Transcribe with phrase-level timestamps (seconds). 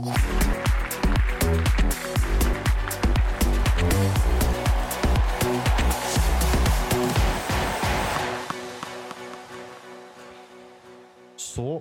[0.00, 0.06] Så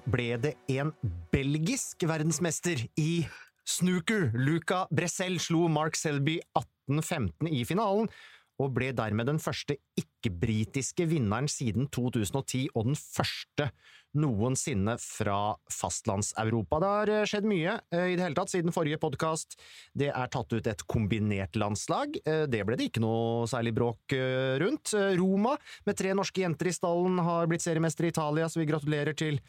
[0.04, 0.92] ble det en
[1.32, 3.24] belgisk verdensmester i
[3.64, 4.34] snooker.
[4.36, 8.12] Luca Bressel slo Mark Selby 1815 i finalen,
[8.60, 13.72] og ble dermed den første ikke-britiske vinneren siden 2010, og den første
[14.18, 16.80] noensinne fra fastlands-Europa.
[16.82, 19.60] Det har eh, skjedd mye eh, i det hele tatt siden forrige podkast.
[19.94, 22.18] Det er tatt ut et kombinert landslag.
[22.26, 24.16] Eh, Det ble det ikke noe særlig bråk
[24.60, 24.94] rundt.
[25.20, 29.18] Roma, med tre norske jenter i stallen, har blitt seriemester i Italia, så vi gratulerer
[29.18, 29.40] til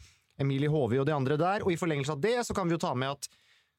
[0.41, 1.65] Emilie Håvi og de andre der.
[1.65, 3.29] Og i forlengelse av det så kan vi jo ta med at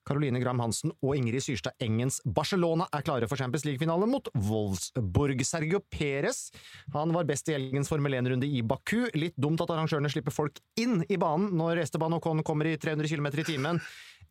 [0.09, 5.45] Caroline Graham Hansen og Ingrid Syrstad Engens Barcelona er klare for Champions League-finale mot Wolfsburg.
[5.47, 6.49] Sergio Perez
[6.95, 9.07] han var best i helgens Formel 1-runde i Baku.
[9.19, 13.11] Litt dumt at arrangørene slipper folk inn i banen når Esteban Ocon kommer i 300
[13.13, 13.83] km i timen.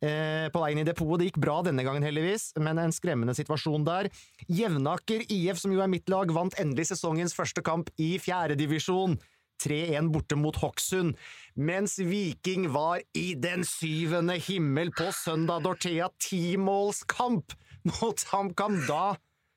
[0.01, 1.19] Eh, på veien i depotet.
[1.21, 4.09] Det gikk bra denne gangen, heldigvis, men en skremmende situasjon der.
[4.49, 9.19] Jevnaker IF, som jo er mitt lag, vant endelig sesongens første kamp i fjerdedivisjon.
[9.63, 11.17] 3-1 borte mot Hokksund,
[11.55, 15.63] mens Viking var i den syvende himmel på søndag.
[15.67, 17.55] Dorthea timålskamp
[17.93, 18.81] mot HamKam.
[18.89, 19.15] Da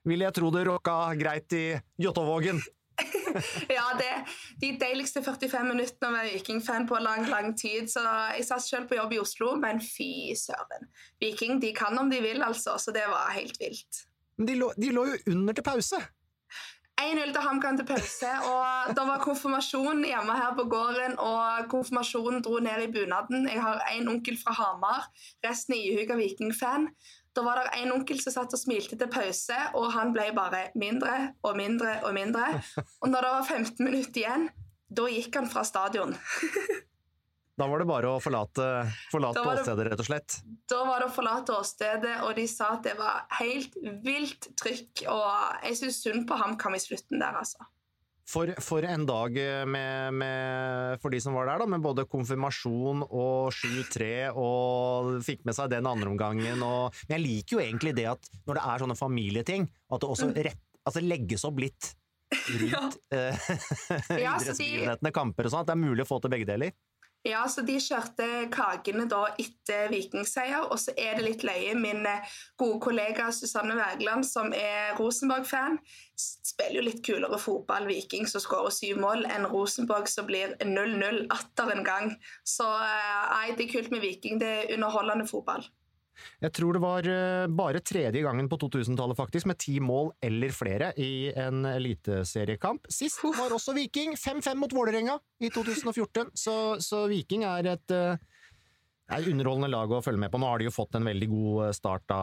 [0.08, 1.66] vil jeg tro det rocka greit i
[2.00, 2.62] Jåttåvågen.
[3.69, 4.12] ja, det
[4.61, 7.90] de deiligste 45 minuttene være Viking-fan på lang, lang tid.
[7.90, 8.02] Så
[8.36, 10.90] jeg satt selv på jobb i Oslo, men fy søren.
[11.23, 12.79] Viking de kan om de vil, altså.
[12.79, 14.05] Så det var helt vilt.
[14.39, 16.00] Men de lå, de lå jo under til pause.
[17.00, 21.16] 1-0 til HamKam til pause, og det var konfirmasjon hjemme her på gården.
[21.18, 23.48] Og konfirmasjonen dro ned i bunaden.
[23.50, 25.08] Jeg har en onkel fra Hamar,
[25.46, 26.88] resten er ihuga vikingfan.
[27.34, 30.68] Da var det en onkel som satt og smilte til pause, og han ble bare
[30.78, 32.62] mindre og mindre og mindre.
[33.02, 34.48] Og når det var 15 minutter igjen,
[34.94, 36.14] da gikk han fra stadion.
[37.55, 38.65] Da var det bare å forlate,
[39.13, 40.41] forlate det- åstedet, rett og slett.
[40.70, 45.05] Da var det å forlate åstedet, og de sa at det var helt vilt trykk.
[45.07, 47.63] Og jeg syns synd på HamKam i slutten der, altså.
[48.27, 49.37] For, for en dag
[49.69, 55.45] med, med, for de som var der, da, med både konfirmasjon og 7-3, og fikk
[55.45, 56.63] med seg den andre omgangen.
[56.65, 60.09] Og, men jeg liker jo egentlig det at når det er sånne familieting, at det
[60.09, 61.92] også rett, altså legges opp litt
[62.65, 63.36] rundt eh,
[64.25, 66.73] Ja, så idrettsbegivenhetene, kamper og sånn, at det er mulig å få til begge deler.
[67.24, 71.73] Ja, så De kjørte kakene da etter Vikingseier, og så er det litt løye.
[71.79, 75.79] Min eh, gode kollega Susanne Wergeland, som er Rosenborg-fan,
[76.20, 81.24] spiller jo litt kulere fotball Viking som skårer syv mål, enn Rosenborg som blir 0-0
[81.33, 82.12] atter en gang.
[82.45, 84.36] Så eh, nei, det er kult med Viking.
[84.45, 85.64] Det er underholdende fotball.
[86.45, 90.55] Jeg tror det var eh, bare tredje gangen på 2000-tallet faktisk, med ti mål eller
[90.55, 92.91] flere i en eliteseriekamp.
[92.92, 97.98] Sist var også Viking, 5-5 mot Vålerenga i 2014, så, så Viking er et
[99.05, 100.39] det er underholdende lag å følge med på.
[100.41, 102.07] Nå har de jo fått en veldig god eh, start.
[102.08, 102.20] da.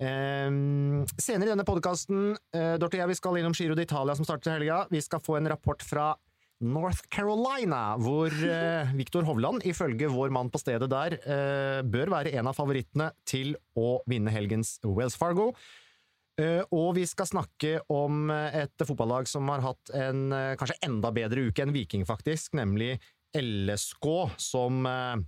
[0.00, 4.56] Ehm, senere i denne podkasten, uh, jeg, vi skal innom Giro d'Italia som starter til
[4.56, 4.80] helga.
[4.88, 6.14] Vi skal få en rapport fra
[6.64, 12.34] North Carolina, hvor eh, Viktor Hovland, ifølge vår mann på stedet der, eh, bør være
[12.38, 15.52] en av favorittene til å vinne helgens Wells Fargo.
[16.38, 21.10] Eh, og vi skal snakke om et fotballag som har hatt en eh, kanskje enda
[21.14, 22.96] bedre uke enn Viking, faktisk, nemlig
[23.36, 24.06] LSK,
[24.40, 25.18] som eh,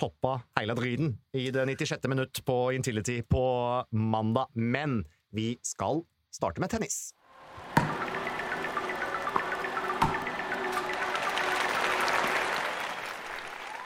[0.00, 2.08] toppa hele driten i det 96.
[2.08, 3.44] minutt på Intility på
[3.92, 4.48] mandag.
[4.54, 5.02] Men
[5.34, 7.10] vi skal starte med tennis.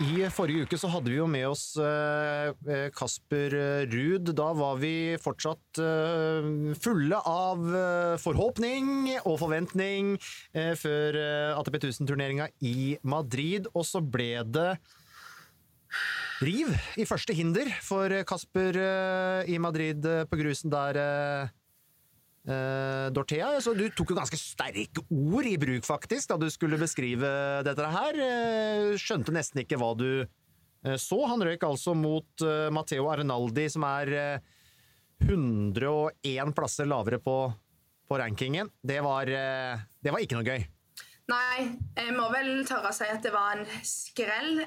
[0.02, 4.32] I forrige uke så hadde vi jo med oss eh, eh, Kasper eh, Ruud.
[4.34, 5.78] Da var vi fortsatt
[6.82, 7.62] fulle av
[8.22, 8.88] forhåpning
[9.24, 10.14] og forventning
[10.78, 11.16] før
[11.58, 14.68] ATP 1000-turneringa i Madrid, og så ble det
[16.44, 16.70] riv
[17.00, 18.78] i første hinder for Kasper
[19.50, 21.00] i Madrid på grusen der.
[22.44, 26.80] Eh, Dorthea, altså, du tok jo ganske sterke ord i bruk, faktisk, da du skulle
[26.80, 27.30] beskrive
[27.64, 28.18] dette her.
[28.20, 31.22] Uh, skjønte nesten ikke hva du uh, så.
[31.30, 32.44] Han røyk altså mot
[32.74, 34.52] Matteo Arnaldi, som er eh,
[35.24, 37.38] 101 plasser lavere på,
[38.04, 38.68] på rankingen.
[38.82, 40.66] Det var, det var, ikke noe gøy.
[41.32, 44.58] Nei, jeg må vel tørre å si at det var en skrell.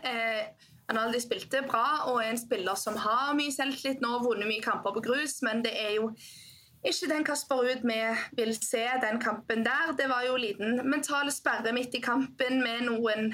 [0.89, 4.95] Arnaldi spilte bra og er en spiller som har mye selvtillit nå, vunnet mye kamper
[4.95, 6.09] på grus, men det er jo
[6.85, 7.99] ikke den Kasper Ruud vi
[8.37, 9.93] vil se, den kampen der.
[9.97, 13.31] Det var jo liten mental sperre midt i kampen med noen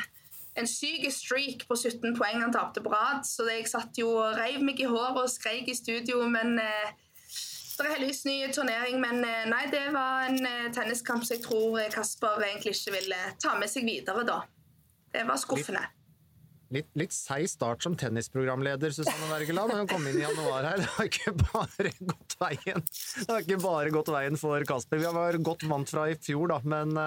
[0.56, 3.24] en syk streak på 17 poeng han tapte på rad.
[3.26, 6.94] Så jeg satt jo og reiv meg i håret og skreik i studio, men eh,
[7.74, 9.00] det er heldigvis ny turnering.
[9.02, 13.22] Men eh, nei, det var en eh, tenniskamp som jeg tror Kasper egentlig ikke ville
[13.42, 14.44] ta med seg videre, da.
[15.14, 15.84] Det var skuffende.
[16.74, 19.76] Litt, litt seig start som tennisprogramleder, Susanne Wergeland.
[19.78, 20.82] Hun kom inn i januar her.
[20.82, 25.02] Det har ikke bare gått veien Det har ikke bare gått veien for Kasper.
[25.04, 26.98] Vi vært godt vant fra i fjor, da, men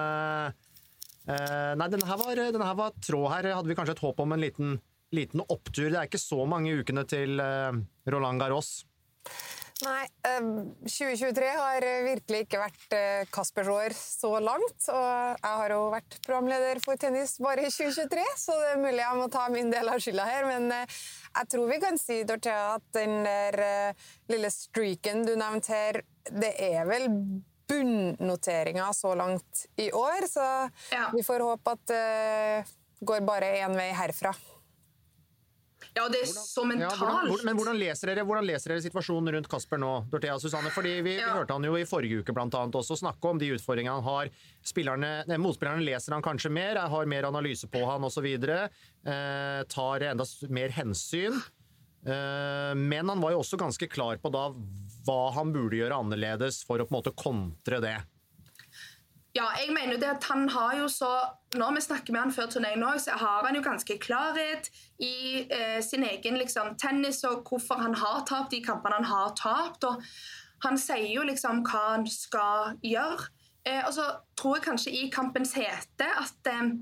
[1.27, 3.49] Uh, nei, denne her, var, denne her var tråd her.
[3.57, 4.77] Hadde vi kanskje et håp om en liten,
[5.11, 5.89] liten opptur.
[5.91, 7.75] Det er ikke så mange ukene til uh,
[8.07, 8.85] Roland Garros.
[9.85, 12.95] Nei, uh, ehm, 2023 har virkelig ikke vært
[13.33, 14.87] Kaspers år så langt.
[14.89, 19.03] Og jeg har jo vært programleder for tennis bare i 2023, så det er mulig
[19.03, 20.47] jeg må ta min del av skylda her.
[20.49, 23.59] Men jeg tror vi kan si Dorthea, at den der
[24.33, 26.01] lille streaken du nevnte her,
[26.31, 27.07] det er vel
[27.67, 30.27] bunnoteringa så langt i år.
[30.27, 30.43] Så
[30.91, 31.09] ja.
[31.13, 34.33] vi får håpe at det går bare én vei herfra.
[35.97, 36.99] Ja, det er så mentalt.
[37.01, 39.91] Ja, hvordan, men hvordan leser, dere, hvordan leser, dere, situasjonen rundt Kasper nå?
[40.11, 40.69] Dorthea Susanne?
[40.73, 41.31] Fordi vi, ja.
[41.31, 44.05] vi, hørte han jo i forrige uke blant annet også snakke om de utfordringene han
[44.05, 44.31] har.
[44.67, 48.27] Spillerne, motspillerne leser han kanskje mer, har mer analyse på han osv.
[48.27, 51.39] Eh, tar enda mer hensyn.
[52.05, 54.51] Eh, men han var jo også ganske klar på da
[55.07, 57.97] hva han burde gjøre annerledes for å på en måte kontre det.
[59.37, 61.11] Ja, jeg mener det at han har jo så
[61.55, 64.67] Når vi snakker med han før turneen òg, så har han jo ganske klarhet
[64.99, 69.31] i eh, sin egen liksom, tennis og hvorfor han har tapt de kampene han har
[69.39, 69.85] tapt.
[69.87, 70.03] og
[70.65, 73.29] Han sier jo liksom hva han skal gjøre.
[73.63, 76.75] Eh, og så tror jeg kanskje i kampens hete at eh,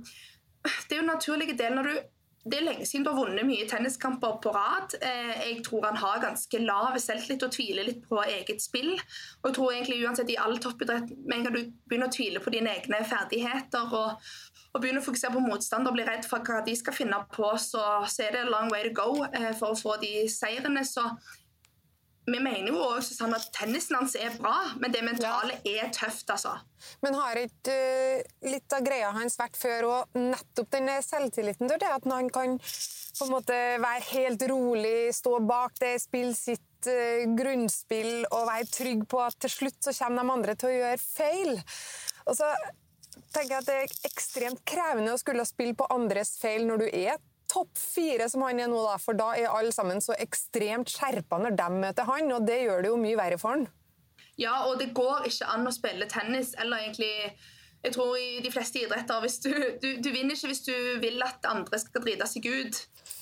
[0.65, 1.95] det er jo en naturlig del når du
[2.45, 4.93] det er lenge siden du har vunnet mye tenniskamper på rad.
[5.01, 8.91] Eh, jeg tror han har ganske lav selvtillit og tviler litt på eget spill.
[9.41, 12.43] Og jeg tror egentlig uansett i all toppidrett, med en gang du begynner å tvile
[12.43, 14.27] på dine egne ferdigheter og,
[14.75, 17.49] og begynner å fokusere på motstander og bli redd for hva de skal finne på,
[17.61, 20.85] så, så er det a long way to go eh, for å få de seirene.
[20.85, 21.01] Så
[22.25, 26.29] vi mener jo også Susanne, at tennisen hans er bra, men det mentale er tøft,
[26.33, 26.55] altså.
[27.05, 31.81] Men har ikke uh, litt av greia hans vært før og nettopp den selvtilliten til
[31.81, 32.57] det at han kan
[33.15, 38.71] på en måte være helt rolig, stå bak det, spille sitt uh, grunnspill og være
[38.73, 41.53] trygg på at til slutt så kommer de andre til å gjøre feil?
[42.25, 42.49] Og så
[43.35, 46.89] tenker jeg at Det er ekstremt krevende å skulle spille på andres feil når du
[46.89, 47.21] er
[47.51, 51.39] topp fire som han er nå, da, for da er alle sammen så ekstremt skjerpa
[51.41, 53.67] når de møter han, og det gjør det jo mye verre for han.
[54.39, 57.11] Ja, og det går ikke an å spille tennis eller egentlig
[57.85, 61.45] jeg tror i de fleste idretter du, du, du, vinner ikke hvis du vil at
[61.45, 62.79] andre skal drite seg ut.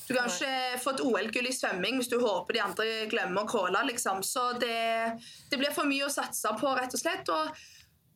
[0.08, 3.50] Du kan ikke få et OL-gull i svømming hvis du håper de andre glemmer å
[3.50, 3.82] crawle.
[3.90, 4.24] Liksom.
[4.24, 5.20] Så det,
[5.52, 7.32] det, blir for mye å satse på, rett og slett.
[7.34, 7.64] Og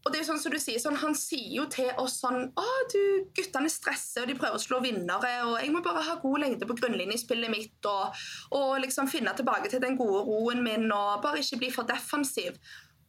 [0.07, 2.65] og det er sånn som du sier, sånn, Han sier jo til oss sånn å,
[2.93, 5.31] du, guttene stresser, og de prøver å slå vinnere.
[5.49, 8.15] og Jeg må bare ha god lengde på grunnlinjespillet mitt og,
[8.55, 12.55] og liksom finne tilbake til den gode roen min og bare ikke bli for defensiv.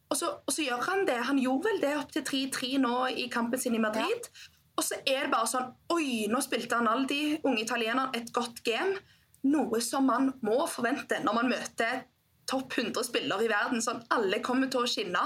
[0.09, 1.17] Og så, og så gjør han det.
[1.29, 4.27] Han gjorde vel det opp til 3-3 nå i kampen sin i Madrid.
[4.27, 4.55] Ja.
[4.79, 8.99] Og så er det bare sånn Oi, nå spilte Analdi, unge italiener, et godt game.
[9.47, 12.03] Noe som man må forvente når man møter
[12.49, 13.83] topp 100 spillere i verden.
[13.83, 15.25] Sånn alle kommer til å skinne.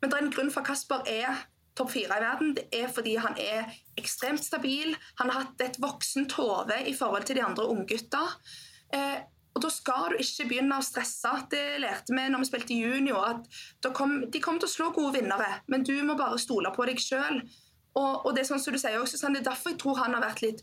[0.00, 1.42] Men det er en grunn for at Kasper er
[1.78, 2.54] topp fire i verden.
[2.56, 3.68] Det er fordi han er
[4.00, 4.94] ekstremt stabil.
[5.20, 8.22] Han har hatt et voksent hode i forhold til de andre unggutta.
[8.96, 9.20] Eh,
[9.54, 11.32] og da skal du ikke begynne å stresse.
[11.50, 13.34] Det lærte vi når vi spilte junior.
[13.34, 17.02] at De kommer til å slå gode vinnere, men du må bare stole på deg
[17.02, 17.42] sjøl.
[17.98, 20.14] Og, det er sånn som du sier også, sånn, det er derfor jeg tror han
[20.14, 20.60] har vært litt,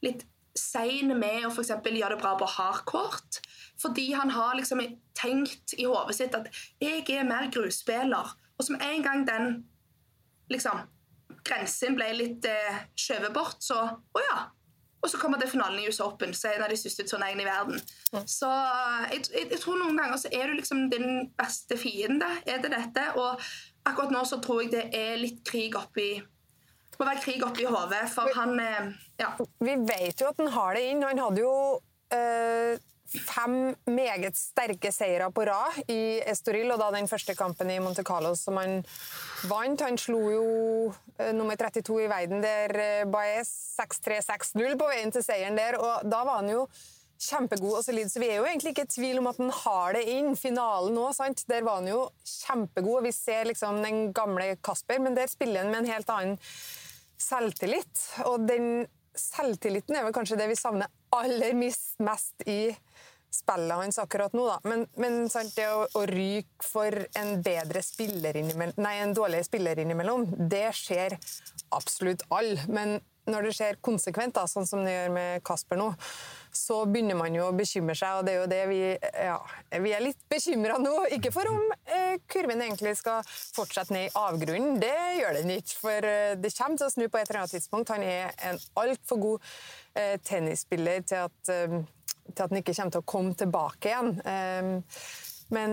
[0.00, 0.24] litt
[0.56, 3.42] sein med å for gjøre det bra på hardcourt.
[3.80, 4.80] Fordi han har liksom
[5.16, 6.48] tenkt i hodet sitt at
[6.80, 8.32] jeg er mer grusspiller.
[8.60, 9.52] Og som en gang den
[10.52, 10.82] liksom,
[11.46, 14.40] grensen ble litt eh, skjøvet bort, så Å ja.
[15.00, 17.40] Og så kommer det finalen i US Open, som er en av de største turneene
[17.40, 17.78] i verden.
[18.12, 18.20] Ja.
[18.28, 18.50] Så
[19.14, 22.68] jeg, jeg, jeg, tror noen ganger så er du liksom din beste fiende, er det
[22.74, 23.06] dette.
[23.16, 23.40] Og
[23.88, 26.18] akkurat nå så tror jeg det er litt krig oppi
[27.00, 28.90] må være krig oppi hodet, for han eh,
[29.20, 29.32] ja.
[29.64, 31.04] Vi vet jo at han har det inn.
[31.06, 31.54] Han hadde jo
[32.16, 32.74] øh,
[33.10, 38.04] fem meget sterke seire på rad i Estoril, og da den første kampen i Monte
[38.06, 38.80] Carlo som han
[39.50, 39.82] vant.
[39.82, 40.44] Han slo jo
[40.92, 43.50] uh, nummer 32 i verden der, uh, Baez
[43.80, 46.64] 6-3-6-0 på veien til seieren der, og da var han jo
[47.20, 49.96] kjempegod og solid, så vi er jo egentlig ikke i tvil om at han har
[49.98, 50.30] det inn.
[50.38, 51.44] Finalen nå, sant?
[51.50, 53.02] der var han jo kjempegod.
[53.02, 56.38] og Vi ser liksom den gamle Kasper, men der spiller han med en helt annen
[57.20, 58.06] selvtillit.
[58.30, 62.60] Og den selvtilliten er vel kanskje det vi savner aller mest i
[63.30, 64.58] spillet hans akkurat nå, da.
[64.64, 69.44] Men, men sant, det å, å, ryke for en bedre spiller innimellom, nei, en dårlig
[69.46, 71.16] spiller innimellom, det skjer
[71.76, 72.66] absolutt alle.
[72.68, 72.98] Men
[73.30, 75.90] når det skjer konsekvent, da, sånn som det gjør med Kasper nå,
[76.56, 79.36] så begynner man jo å bekymre seg, og det er jo det vi ja,
[79.84, 80.94] vi er litt bekymra nå.
[81.14, 85.76] Ikke for om eh, kurven egentlig skal fortsette ned i avgrunnen, det gjør den ikke.
[85.84, 87.94] For eh, det kommer til å snu på et eller annet tidspunkt.
[87.94, 89.52] Han er en altfor god
[90.24, 91.80] tennisspiller til at eh,
[92.30, 94.10] til at den ikke kommer til å komme tilbake igjen.
[94.28, 94.74] Ehm,
[95.50, 95.72] men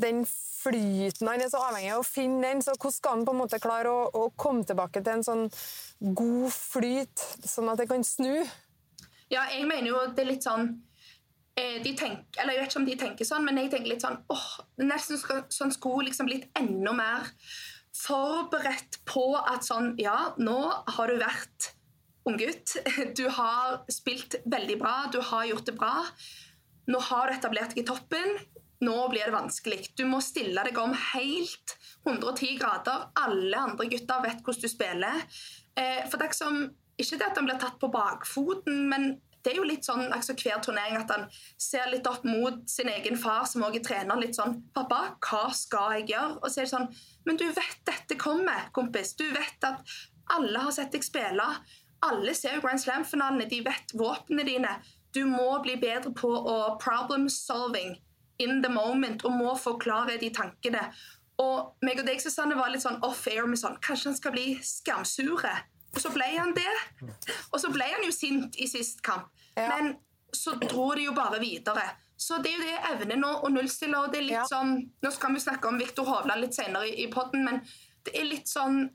[0.00, 0.26] den
[0.66, 3.40] flyten Han er så avhengig av å finne den, så hvordan skal han på en
[3.40, 5.44] måte klare å, å komme tilbake til en sånn
[6.16, 8.42] god flyt, sånn at det kan snu?
[9.32, 10.68] Ja, jeg mener jo det er litt sånn
[11.58, 14.04] eh, de tenker, eller Jeg vet ikke om de tenker sånn, men jeg tenker litt
[14.04, 14.50] sånn åh,
[14.82, 15.22] Nesten
[15.54, 17.30] sånn skulle liksom blitt enda mer
[17.96, 20.58] forberedt på at sånn Ja, nå
[20.98, 21.72] har du vært
[22.26, 22.76] unggutt.
[23.16, 25.94] Du har spilt veldig bra, du har gjort det bra.
[26.86, 28.38] Nå har du etablert deg i toppen.
[28.84, 29.92] Nå blir det vanskelig.
[29.96, 33.06] Du må stille deg om helt 110 grader.
[33.18, 35.22] Alle andre gutter vet hvordan du spiller.
[35.76, 36.66] Eh, for det er som,
[36.96, 40.32] Ikke det at han blir tatt på bakfoten, men det er jo litt sånn altså
[40.34, 41.26] hver turnering at han
[41.60, 44.16] ser litt opp mot sin egen far, som også er trener.
[44.16, 46.88] litt sånn 'Pappa, hva skal jeg gjøre?' Og så er det sånn
[47.26, 49.14] 'Men du vet dette kommer, kompis.
[49.14, 49.84] Du vet at
[50.34, 51.46] alle har sett deg spille.
[52.04, 54.72] Alle ser jo Grand Slam-finalene, de vet våpnene dine.
[55.16, 57.96] Du må bli bedre på å problem solving
[58.42, 60.82] in the moment og må forklare de tankene.
[61.40, 64.46] Og meg og deg Susanne, var litt sånn off-air med sånn Kanskje han skal bli
[64.64, 65.52] skamsure?
[65.96, 66.72] Og så ble han det.
[67.52, 69.30] Og så ble han jo sint i sist kamp.
[69.56, 69.70] Ja.
[69.72, 69.94] Men
[70.36, 71.86] så dro de jo bare videre.
[72.16, 73.96] Så det er jo det evnen å, å nullstille.
[73.96, 74.46] og det er litt ja.
[74.48, 77.60] sånn, Nå skal vi snakke om Viktor Hovland litt senere i, i podden, men
[78.04, 78.86] det er litt sånn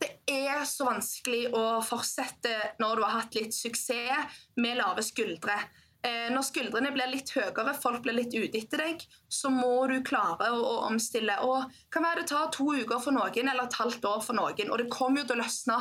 [0.00, 5.58] det er så vanskelig å fortsette når du har hatt litt suksess med lave skuldre.
[6.00, 9.98] Eh, når skuldrene blir litt høyere, folk blir litt ute etter deg, så må du
[10.06, 11.34] klare å, å omstille.
[11.44, 14.72] Og kan være det tar to uker for noen eller et halvt år for noen.
[14.72, 15.76] Og det kommer jo til å løsne,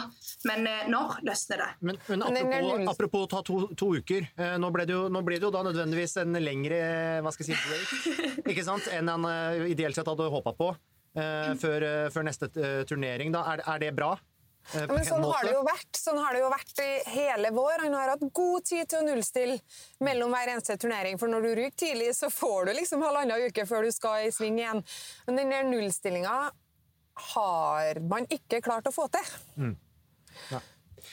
[0.49, 1.69] men eh, når løsner det?
[1.87, 4.27] Men, men apropos, apropos ta to, to uker.
[4.35, 6.83] Eh, nå, ble det jo, nå blir det jo da nødvendigvis en lengre
[7.23, 8.91] hva skal jeg si, break, ikke sant?
[8.91, 9.31] enn han
[9.71, 10.73] ideelt sett hadde håpa på.
[11.17, 13.33] Eh, før, eh, før, neste eh, turnering.
[13.33, 13.45] Da.
[13.53, 14.13] Er, er det bra?
[14.75, 15.97] Ja, men sånn har, det jo vært.
[15.97, 17.85] sånn har det jo vært i hele vår.
[17.87, 19.57] Han har hatt god tid til å nullstille
[20.05, 21.17] mellom hver eneste turnering.
[21.21, 24.33] For når du ryker tidlig, så får du liksom halvannen uke før du skal i
[24.35, 24.83] sving igjen.
[25.25, 26.35] Men den der nullstillinga
[27.33, 29.31] har man ikke klart å få til.
[29.57, 29.73] Mm.
[30.53, 30.61] Ja.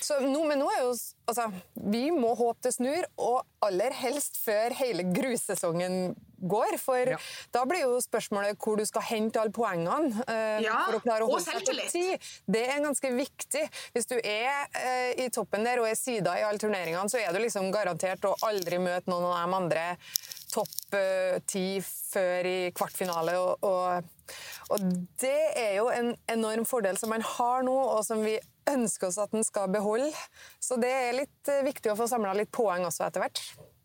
[0.01, 0.93] Så nå, men nå er jo
[1.29, 1.49] altså,
[1.93, 6.77] Vi må håpe det snur, og aller helst før hele grussesongen går.
[6.81, 7.19] For ja.
[7.55, 11.27] da blir jo spørsmålet hvor du skal hente alle poengene uh, ja, for å klare
[11.27, 12.31] å holde seg på tid.
[12.47, 13.65] Det er ganske viktig.
[13.97, 17.33] Hvis du er uh, i toppen der og er sida i alle turneringene, så er
[17.35, 19.87] du liksom garantert å aldri møte noen av de andre
[20.53, 23.41] topp uh, ti før i kvartfinale.
[23.41, 24.13] og, og
[24.75, 24.83] og
[25.23, 28.35] det er jo en enorm fordel som man har nå, og som vi
[28.73, 30.13] ønsker oss at den skal beholde.
[30.63, 33.43] Så det er litt viktig å få samla litt poeng også etter hvert.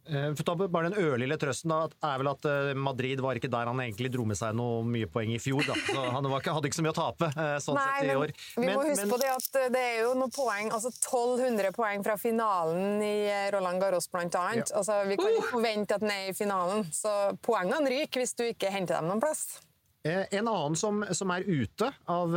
[0.09, 3.51] Eh, for ta bare Den ørlille trøsten da, er vel at eh, Madrid var ikke
[3.51, 5.61] der han egentlig dro med seg noe mye poeng i fjor.
[5.67, 5.77] Da.
[5.77, 8.35] Så han ikke, hadde ikke så mye å tape eh, sånn Nei, sett i år.
[8.57, 11.73] Men, vi må huske men, på det at det er jo noen poeng, altså 1200
[11.77, 13.15] poeng fra finalen i
[13.53, 14.65] Roland Garros annet.
[14.65, 14.81] Ja.
[14.81, 18.47] Altså, vi kan ikke forvente at den er i finalen, så poengene ryker hvis du
[18.50, 19.61] ikke henter dem noen plass.
[20.03, 22.34] En annen som, som, er ute av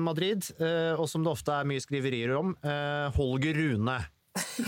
[0.00, 0.46] Madrid,
[0.96, 2.54] og som det ofte er mye skriverier om,
[3.18, 3.98] Holger Rune.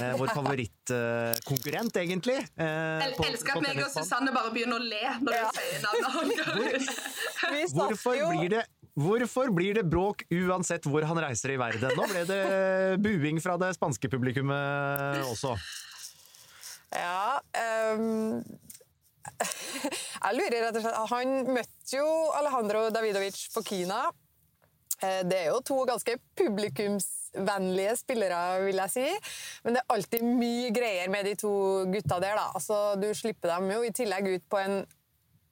[0.01, 2.37] Eh, vår favorittkonkurrent, egentlig.
[2.37, 5.47] Eh, Jeg elsker at meg og Susanne bare begynner å le når ja.
[5.49, 11.57] du sier navnet Hvorfor blir det Hvorfor blir det bråk uansett hvor han reiser i
[11.59, 11.97] verden?
[11.99, 12.43] Nå ble det
[13.03, 15.57] buing fra det spanske publikummet også.
[16.95, 17.41] Ja
[17.97, 18.45] um,
[20.25, 22.07] Jeg lurer rett og slett Han møtte jo
[22.39, 24.07] Alejandro Davidovic på Kina.
[25.03, 29.07] Eh, det er jo to ganske publikumsvennlige spillere, vil jeg si.
[29.65, 31.55] Men det er alltid mye greier med de to
[31.93, 32.37] gutta der.
[32.41, 32.51] da.
[32.55, 34.85] Altså, du slipper dem jo i tillegg ut på en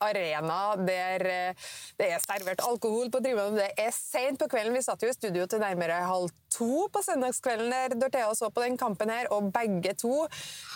[0.03, 3.61] arena der eh, det er servert alkohol på tribunen.
[3.61, 4.75] Det er seint på kvelden.
[4.77, 8.65] Vi satt jo i studio til nærmere halv to på søndagskvelden der Dorthea så på
[8.65, 10.27] den kampen her, og begge to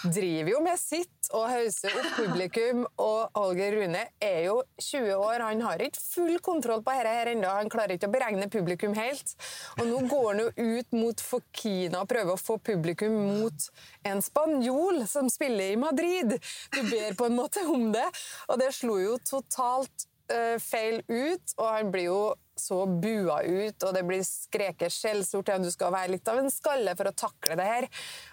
[0.02, 2.84] driver jo med sitt og hauser opp publikum.
[3.02, 7.32] Og Holger Rune er jo 20 år, han har ikke full kontroll på dette her
[7.32, 7.50] ennå.
[7.60, 9.36] Han klarer ikke å beregne publikum helt.
[9.78, 13.68] Og nå går han jo ut mot Fokina og prøver å få publikum mot
[14.06, 16.36] en spanjol som spiller i Madrid.
[16.72, 18.06] Du ber på en måte om det,
[18.50, 22.20] og det slo jo totalt uh, feil ut, og han blir jo
[22.56, 26.40] så bua ut, og det blir skreket skjellsord til at du skal være litt av
[26.40, 27.88] en skalle for å takle det her.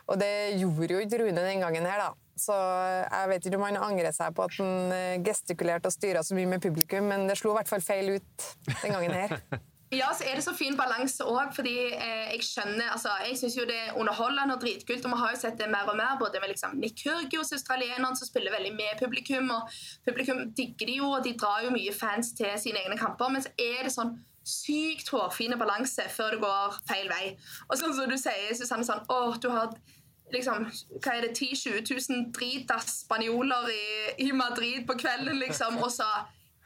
[0.08, 2.12] Og det gjorde jo ikke Rune den gangen her, da.
[2.40, 6.24] Så jeg vet ikke om han angrer seg på at han eh, gestikulerte og styra
[6.26, 9.38] så mye med publikum, men det slo i hvert fall feil ut den gangen her.
[9.94, 13.58] Ja, så er det så fin balanse òg, fordi eh, jeg skjønner altså, Jeg syns
[13.60, 16.16] jo det er underholdende og dritkult, og vi har jo sett det mer og mer,
[16.20, 19.70] både med liksom, Nick Kyrgios, australieneren, som spiller veldig med publikum, og
[20.08, 23.46] publikum digger de jo, og de drar jo mye fans til sine egne kamper, men
[23.46, 27.26] så er det sånn sykt hårfine balanse før det går feil vei.
[27.70, 29.72] Og sånn som du sier, Susanne, sånn Å, du har
[30.34, 30.66] liksom,
[30.98, 31.54] hva er det, 10
[31.86, 33.84] 000-20 000 dritas spanjoler i,
[34.26, 36.08] i Madrid på kvelden, liksom, og så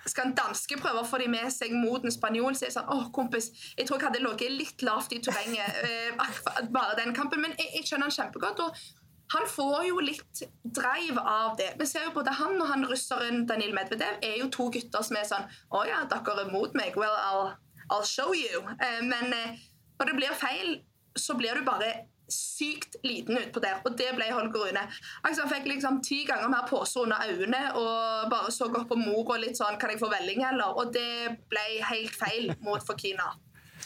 [0.09, 2.77] skal en danske prøve å få dem med seg mot en spanjol, så er det
[2.77, 7.15] sånn åh, kompis, jeg tror jeg hadde ligget litt lavt i terrenget eh, bare den
[7.17, 7.43] kampen.
[7.43, 8.63] Men jeg, jeg skjønner han kjempegodt.
[8.63, 11.73] og han får jo litt drive av det.
[11.79, 15.17] Vi ser jo Både han og han russeren Danil Medvedev er jo to gutter som
[15.19, 16.95] er sånn Å ja, dere er mot meg.
[16.95, 17.49] Well, I'll,
[17.91, 18.63] I'll show you.
[18.79, 19.57] Eh, men eh,
[19.99, 20.77] når det blir feil,
[21.17, 24.83] så blir du bare sykt liten utpå der, og det ble Holger Rune.
[25.23, 28.99] Altså, han fikk liksom ti ganger mer pose under øynene og bare så opp på
[28.99, 30.75] mor og litt sånn Kan jeg få velling, eller?
[30.77, 33.31] Og det ble helt feil mot Fokina.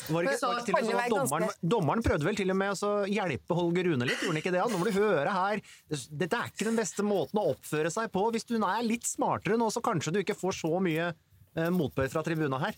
[0.09, 3.57] Var ikke, var ikke sånn at dommeren, dommeren, prøvde vel til og med å hjelpe
[3.57, 4.63] Holger Rune litt, gjorde han ikke det?
[4.71, 8.23] Nå må du høre her, dette er ikke den beste måten å oppføre seg på.
[8.33, 12.09] Hvis du er litt smartere nå, så kanskje du ikke får så mye eh, motbør
[12.13, 12.77] fra tribuna her.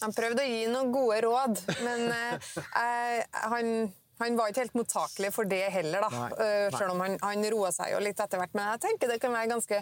[0.00, 3.74] Han prøvde å gi noen gode råd, men eh, han
[4.20, 6.10] han var ikke helt mottakelig for det heller, da.
[6.12, 6.72] Nei, nei.
[6.76, 8.52] Selv om han, han roa seg jo litt etter hvert.
[8.56, 9.80] Men jeg tenker det kan være ganske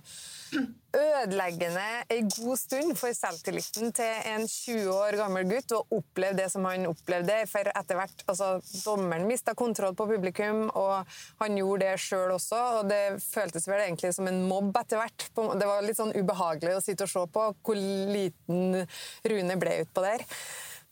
[0.99, 6.49] ødeleggende en god stund for selvtilliten til en 20 år gammel gutt å oppleve det
[6.53, 7.41] som han opplevde.
[7.51, 8.53] For etter hvert altså,
[8.85, 12.63] Dommeren mista kontroll på publikum, og han gjorde det sjøl også.
[12.79, 15.29] Og det føltes vel egentlig som en mobb etter hvert.
[15.35, 17.79] Det var litt sånn ubehagelig å sitte og se på hvor
[18.15, 18.83] liten
[19.29, 20.25] Rune ble utpå der.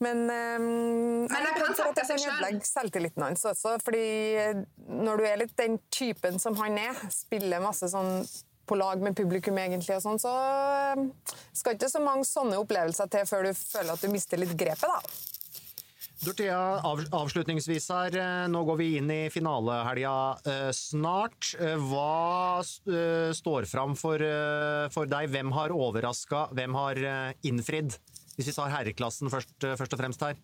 [0.05, 0.65] Men, um,
[1.31, 2.59] Men jeg kan takke seg sjøl.
[2.69, 3.79] selvtilliten hans også.
[3.85, 4.03] fordi
[4.91, 8.21] når du er litt den typen som han er, spiller masse sånn
[8.67, 11.07] på lag med publikum, egentlig, og sånn, så ehm,
[11.55, 14.91] skal ikke så mange sånne opplevelser til før du føler at du mister litt grepet.
[14.91, 15.01] da.
[16.25, 16.81] Dorthea,
[17.15, 20.15] avslutningsvis her, eh, nå går vi inn i finalehelga
[20.49, 21.53] eh, snart.
[21.61, 22.65] Eh, hva
[23.37, 24.25] står fram for,
[24.95, 25.31] for deg?
[25.31, 27.03] Hvem har overraska, hvem har
[27.47, 27.99] innfridd?
[28.37, 30.39] Hvis vi tar herreklassen først, eh, først og fremst her.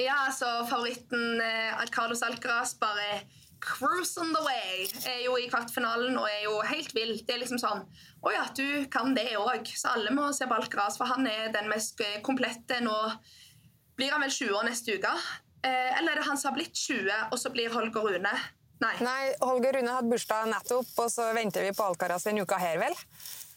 [0.00, 3.22] Ja, altså favoritten eh, Carlos Alcaraz bare
[3.64, 4.88] cruise on the way.
[5.06, 7.14] Er jo i kvartfinalen og er jo helt vill.
[7.24, 7.84] Det er liksom sånn
[8.24, 9.68] Å ja, du kan det òg.
[9.76, 12.96] Så alle må se på Alcaraz, for han er den mest eh, komplette nå.
[13.98, 15.14] Blir han vel 20 år neste uke?
[15.64, 18.32] Eh, eller er det han som har blitt 20, og så blir Holger Rune?
[18.82, 18.94] Nei.
[19.06, 22.80] Nei, Holger Rune hadde bursdag nettopp, og så venter vi på Alcaraz en uke her,
[22.82, 22.96] vel?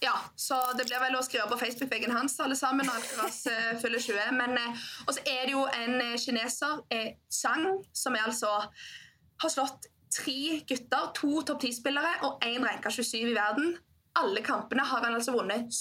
[0.03, 3.73] Ja, så det blir vel å skrive på Facebook-veggen hans alle sammen når Alcaraz uh,
[3.81, 4.37] fyller 20.
[4.37, 6.83] Men uh, Og så er det jo en uh, kineser,
[7.33, 8.53] Zhang, som er altså
[9.41, 13.75] har slått tre gutter, to topp ti-spillere og én ranka 27 i verden.
[14.17, 15.73] Alle kampene har han altså vunnet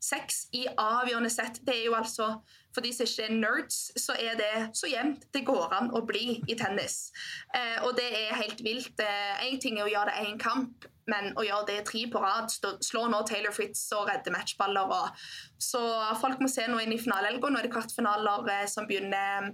[0.00, 1.60] 7-6 i avgjørende sett.
[1.66, 2.32] Det er jo altså
[2.74, 6.04] for de som ikke er nerds, så er det så jevnt det går an å
[6.06, 7.10] bli i tennis.
[7.54, 9.02] Eh, og det er helt vilt.
[9.42, 12.52] Én ting er å gjøre det én kamp, men å gjøre det tre på rad
[12.52, 14.94] Slå nå Taylor Fritz og redde matchballer.
[14.94, 15.24] Og,
[15.58, 15.82] så
[16.20, 17.50] folk må se noe inn i finalehelga.
[17.50, 19.50] Nå er det kvartfinaler eh, som begynner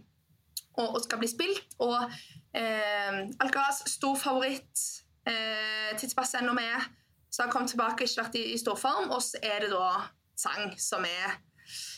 [0.76, 1.76] og, og, skal bli spilt.
[1.80, 4.84] Og eh, Alcaraz, stor favoritt.
[5.26, 6.92] Eh, Tidspass ennå med.
[7.30, 9.10] Så har kommet tilbake, ikke vært i, i storform.
[9.16, 9.88] Og så er det da
[10.36, 11.38] Sang som er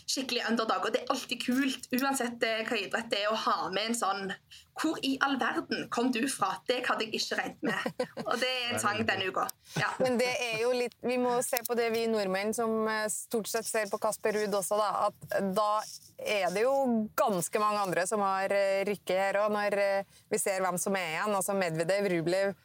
[0.09, 0.87] skikkelig underdog.
[0.87, 3.99] Og det er alltid kult, uansett eh, hva idrett det er, å ha med en
[3.99, 4.33] sånn
[4.79, 6.53] Hvor i all verden kom du fra?
[6.69, 8.05] Det hadde jeg ikke regnet med.
[8.25, 9.49] Og det er en sang denne uka.
[9.77, 9.91] Ja.
[10.01, 13.51] Men det er jo litt Vi må se på det vi nordmenn som eh, stort
[13.51, 15.09] sett ser på Kasper Ruud også, da.
[15.09, 15.73] At da
[16.19, 16.75] er det jo
[17.19, 19.79] ganske mange andre som har eh, rykket her òg, når
[20.31, 21.37] vi ser hvem som er igjen.
[21.37, 22.57] Altså Medvedev, Rublev,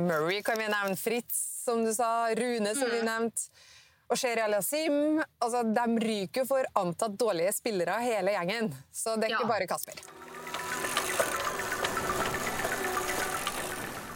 [0.00, 3.08] Murray kan vi nevne, Fritz, som du sa, Rune, som vi mm.
[3.10, 3.74] nevnte
[4.06, 8.70] og Sher Aliasim altså, De ryker jo for antatt dårlige spillere, hele gjengen.
[8.94, 9.40] Så det er ja.
[9.40, 10.02] ikke bare Kasper.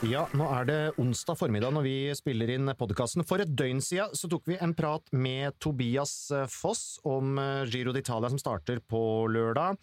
[0.08, 3.20] Ja, nå er det onsdag formiddag når vi spiller inn podkasten.
[3.28, 7.66] For et døgn siden så tok vi en prat med Tobias eh, Foss om eh,
[7.68, 9.76] Giro d'Italia som starter på lørdag.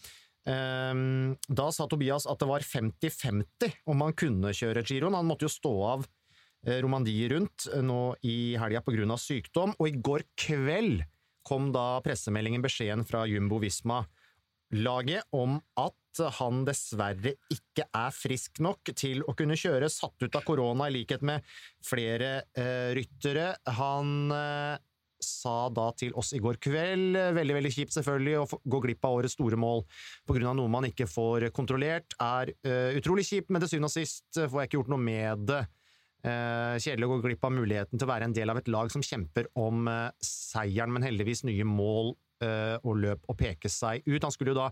[0.48, 5.18] Ehm, da sa Tobias at det var 50-50 om han kunne kjøre giroen.
[5.20, 6.08] Han måtte jo stå av
[6.66, 9.18] Romandie rundt nå i helga pga.
[9.22, 11.04] sykdom, og i går kveld
[11.48, 14.02] kom da pressemeldingen, beskjeden fra Jumbo Visma
[14.76, 15.94] laget om at
[16.40, 20.96] han dessverre ikke er frisk nok til å kunne kjøre, satt ut av korona i
[20.98, 21.46] likhet med
[21.86, 23.52] flere eh, ryttere.
[23.78, 24.82] Han eh,
[25.24, 29.22] sa da til oss i går kveld, veldig veldig kjipt selvfølgelig, å gå glipp av
[29.22, 29.86] årets store mål
[30.28, 30.52] pga.
[30.52, 34.62] noe man ikke får kontrollert, er eh, utrolig kjipt, men til syvende og sist får
[34.62, 35.64] jeg ikke gjort noe med det.
[36.26, 38.90] Eh, kjedelig å gå glipp av muligheten til å være en del av et lag
[38.90, 44.02] som kjemper om eh, seieren, men heldigvis nye mål eh, og løp å peke seg
[44.08, 44.24] ut.
[44.26, 44.72] Han skulle jo da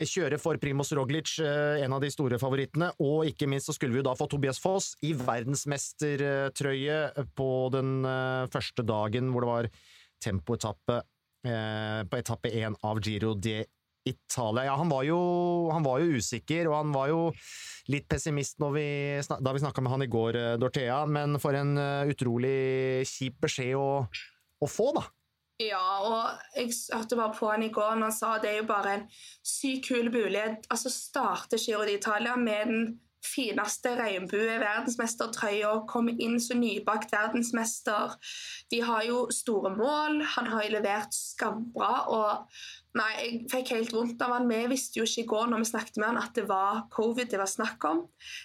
[0.00, 2.86] kjøre for Primoz Roglic, en av de store favorittene.
[3.04, 7.90] Og ikke minst så skulle vi jo da få Tobias Foss i verdensmestertrøye på den
[8.48, 9.68] første dagen hvor det var
[10.24, 11.02] tempoetappe
[11.44, 13.60] på etappe én av Giro de
[14.08, 14.66] Italia.
[14.70, 15.20] Ja, han var, jo,
[15.74, 17.20] han var jo usikker, og han var jo
[17.90, 18.88] litt pessimist vi,
[19.20, 21.04] da vi snakka med han i går, Dorthea.
[21.06, 21.74] Men for en
[22.08, 24.04] utrolig kjip beskjed å,
[24.60, 25.06] å få, da.
[25.60, 28.70] Ja, og jeg hørte bare på han i går når han sa det er jo
[28.70, 29.06] bare en
[29.44, 30.64] sykt kul mulighet.
[30.72, 32.84] Altså starte Giro d'Italia med den
[33.20, 38.16] fineste regnbue-verdensmestertrøya, komme inn som nybakt verdensmester.
[38.72, 41.92] De har jo store mål, han har jo levert skambra.
[42.08, 42.30] og
[42.98, 44.48] Nei, jeg fikk helt vondt av han.
[44.50, 47.28] Vi visste jo ikke i går når vi snakket med han at det var covid
[47.30, 48.00] det var snakk om.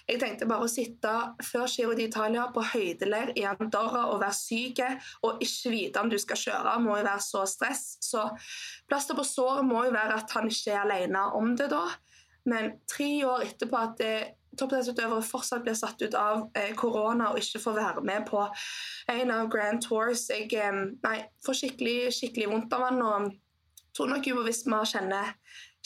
[0.06, 4.84] Jeg tenkte bare å sitte før Giro d'Italia på høydeleir i Andorra og være syk
[5.26, 7.96] og ikke vite om du skal kjøre, må jo være så stress.
[8.04, 8.22] Så
[8.86, 11.82] plaster på såret må jo være at han ikke er alene om det da.
[12.46, 14.16] Men tre år etterpå at det
[14.56, 18.44] toppidrettsutøvere fortsatt blir satt ut av eh, korona og ikke får være med på
[19.12, 20.28] en av Grand Tours.
[20.30, 23.34] Jeg eh, nei, får skikkelig, skikkelig vondt av han og
[23.96, 25.34] tror nok Juvo Visma kjenner,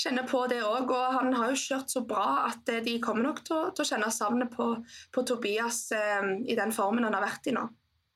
[0.00, 0.90] kjenner på det òg.
[0.90, 3.90] Og han har jo kjørt så bra at eh, de kommer nok til, til å
[3.92, 4.72] kjenne savnet på,
[5.14, 7.68] på Tobias eh, i den formen han har vært i nå.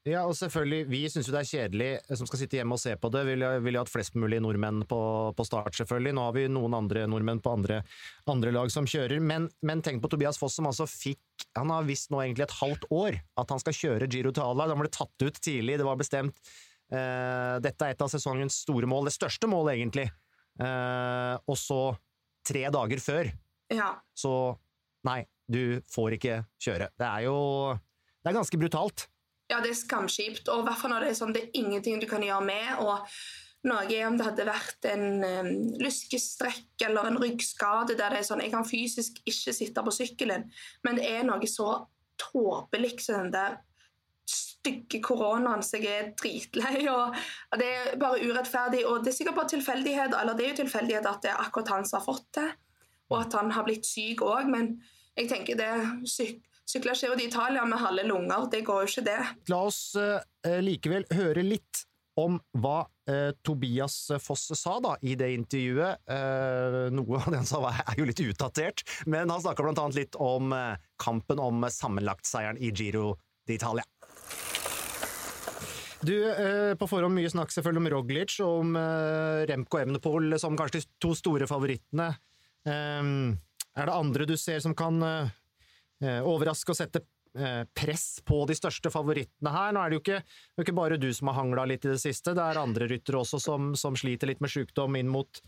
[0.04, 2.92] Ja, og selvfølgelig, Vi syns det er kjedelig eh, som skal sitte hjemme og se
[3.00, 3.22] på det.
[3.24, 4.98] Vil jo hatt flest mulig nordmenn på,
[5.33, 6.12] på, start, selvfølgelig.
[6.18, 7.80] Nå har vi noen andre nordmenn på andre,
[8.28, 9.22] andre lag som kjører.
[9.24, 11.22] Men, men, tenk på Tobias Foss, som altså fikk
[11.57, 14.68] Han har visst nå egentlig et halvt år at han skal kjøre Giro Tala.
[14.68, 16.37] Han ble tatt ut tidlig, det var bestemt.
[16.94, 19.09] Uh, dette er et av sesongens store mål.
[19.11, 20.07] Det største målet, egentlig.
[20.61, 21.80] Uh, og så,
[22.46, 23.33] tre dager før,
[23.72, 23.94] ja.
[24.14, 24.35] så
[25.04, 26.88] Nei, du får ikke kjøre.
[26.96, 27.38] Det er jo
[27.74, 29.09] Det er ganske brutalt.
[29.52, 30.48] Ja, det er skamskipt.
[30.48, 32.70] Og i hvert fall når det er sånn det er ingenting du kan gjøre med.
[32.80, 33.04] og
[33.64, 38.42] noe om det hadde vært en um, lyskestrekk eller en ryggskade der det er sånn
[38.44, 40.44] Jeg kan fysisk ikke sitte på sykkelen,
[40.85, 41.70] men det er noe så
[42.20, 43.57] tåpelig som den der
[44.64, 46.87] stygge koronaen så jeg er dritlei.
[46.88, 47.14] og
[47.61, 48.85] Det er bare urettferdig.
[48.88, 51.77] og Det er sikkert bare tilfeldighet, eller det er jo tilfeldighet at det er akkurat
[51.77, 52.48] han som har fått det,
[53.12, 54.77] og at han har blitt syk òg, men
[55.16, 55.72] jeg tenker det
[56.09, 59.18] syk Sykla til Italia med halve lunger, det går jo ikke det.
[59.53, 60.16] La oss uh,
[60.64, 61.83] likevel høre litt
[62.20, 66.05] om hva eh, Tobias Foss sa da i det intervjuet.
[66.07, 70.18] Eh, noe av det han sa er jo litt utdatert, men han snakka annet litt
[70.22, 73.16] om eh, kampen om sammenlagtseieren i Giro
[73.48, 73.87] d'Italia.
[76.04, 80.58] Du, eh, på forhånd mye snakk selvfølgelig om Roglic og om eh, Remco Evenepool som
[80.58, 82.12] kanskje de to store favorittene.
[82.64, 85.00] er det andre du ser som kan
[86.04, 87.04] Eh, overraske og sette
[87.74, 89.72] press på de største favorittene her.
[89.74, 91.90] Nå er det jo ikke, det er ikke bare du som har hangla litt i
[91.90, 95.40] det siste, det er andre ryttere også som, som sliter litt med sykdom inn mot,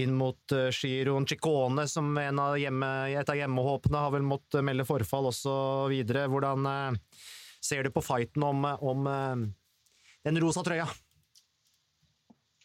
[0.00, 1.28] inn mot Giroen.
[1.28, 5.92] Chicone, som av hjemme, et av hjemmehåpene, har vel måttet melde forfall osv.
[6.32, 7.20] Hvordan uh,
[7.60, 9.12] ser du på fighten om, om
[10.26, 10.86] den rosa trøya?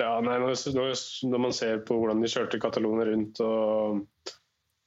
[0.01, 4.01] Ja, nei, når, når, man ser på hvordan de kjørte Catalonia rundt og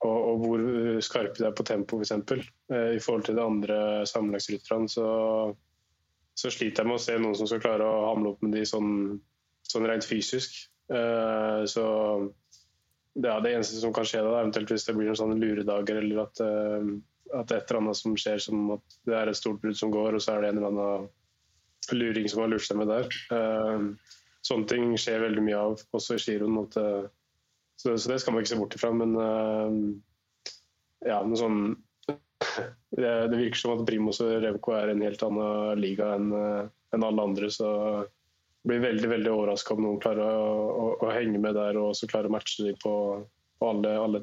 [0.04, 0.62] og, og, hvor
[1.04, 2.12] skarpe de er på tempo, f.eks.
[2.12, 5.06] Eh, I forhold til de andre sammenlagsrytterne, så,
[6.36, 8.66] så, sliter jeg med å se noen som skal klare å hamle opp med de
[8.68, 8.92] sånn,
[9.70, 10.58] sånn rent fysisk.
[10.92, 11.86] Eh, så
[13.14, 16.02] det, er det eneste som kan skje da, eventuelt hvis det blir noen sånne luredager,
[16.02, 16.94] eller at, eh,
[17.40, 20.18] at et eller annet som skjer som at det er et stort brudd som går,
[20.18, 21.12] og så er det en eller annen
[21.92, 23.10] luring som har lurt seg med der.
[23.34, 23.84] Eh,
[24.44, 26.58] sånne ting skjer veldig mye av også i giroen.
[26.64, 27.06] eh,
[27.76, 28.92] så, så, det skal man ikke se bort ifra.
[28.94, 29.72] Men uh,
[31.04, 31.60] ja, men sånn
[32.98, 36.30] det, det, virker som at Primos og Revko er en helt annen liga enn
[36.94, 37.50] en alle andre.
[37.52, 41.76] Så jeg blir veldig veldig overraska om noen klarer å, å, å, henge med der
[41.80, 42.94] og også klarer å matche dem på,
[43.58, 44.22] på alle, alle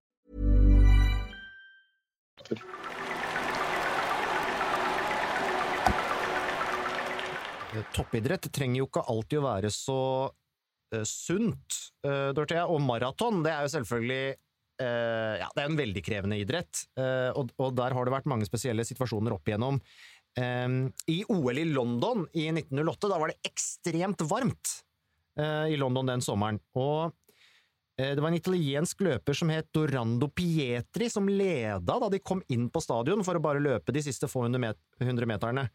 [7.71, 12.67] Eh, Toppidrett trenger jo ikke alltid å være så uh, sunt, uh, Dorthea.
[12.67, 17.31] Og maraton, det er jo selvfølgelig uh, Ja, det er en veldig krevende idrett, Uh,
[17.39, 19.79] og, og der har det vært mange spesielle situasjoner opp igjennom.
[20.39, 24.77] Um, I OL i London i 1908, da var det ekstremt varmt
[25.39, 26.59] eh, i London den sommeren.
[26.79, 27.11] Og eh,
[28.15, 32.69] det var en italiensk løper som het Dorando Pietri, som leda da de kom inn
[32.71, 35.67] på stadion for å bare løpe de siste få hundre, meterne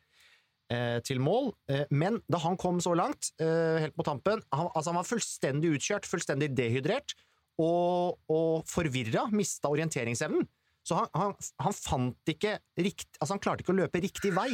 [0.72, 1.52] eh, til mål.
[1.70, 5.10] Eh, men da han kom så langt, eh, helt på tampen han, altså han var
[5.10, 7.16] fullstendig utkjørt, fullstendig dehydrert
[7.62, 10.46] og, og forvirra, mista orienteringsevnen.
[10.86, 14.52] Så han, han, han fant ikke rikt, altså han klarte ikke å løpe riktig vei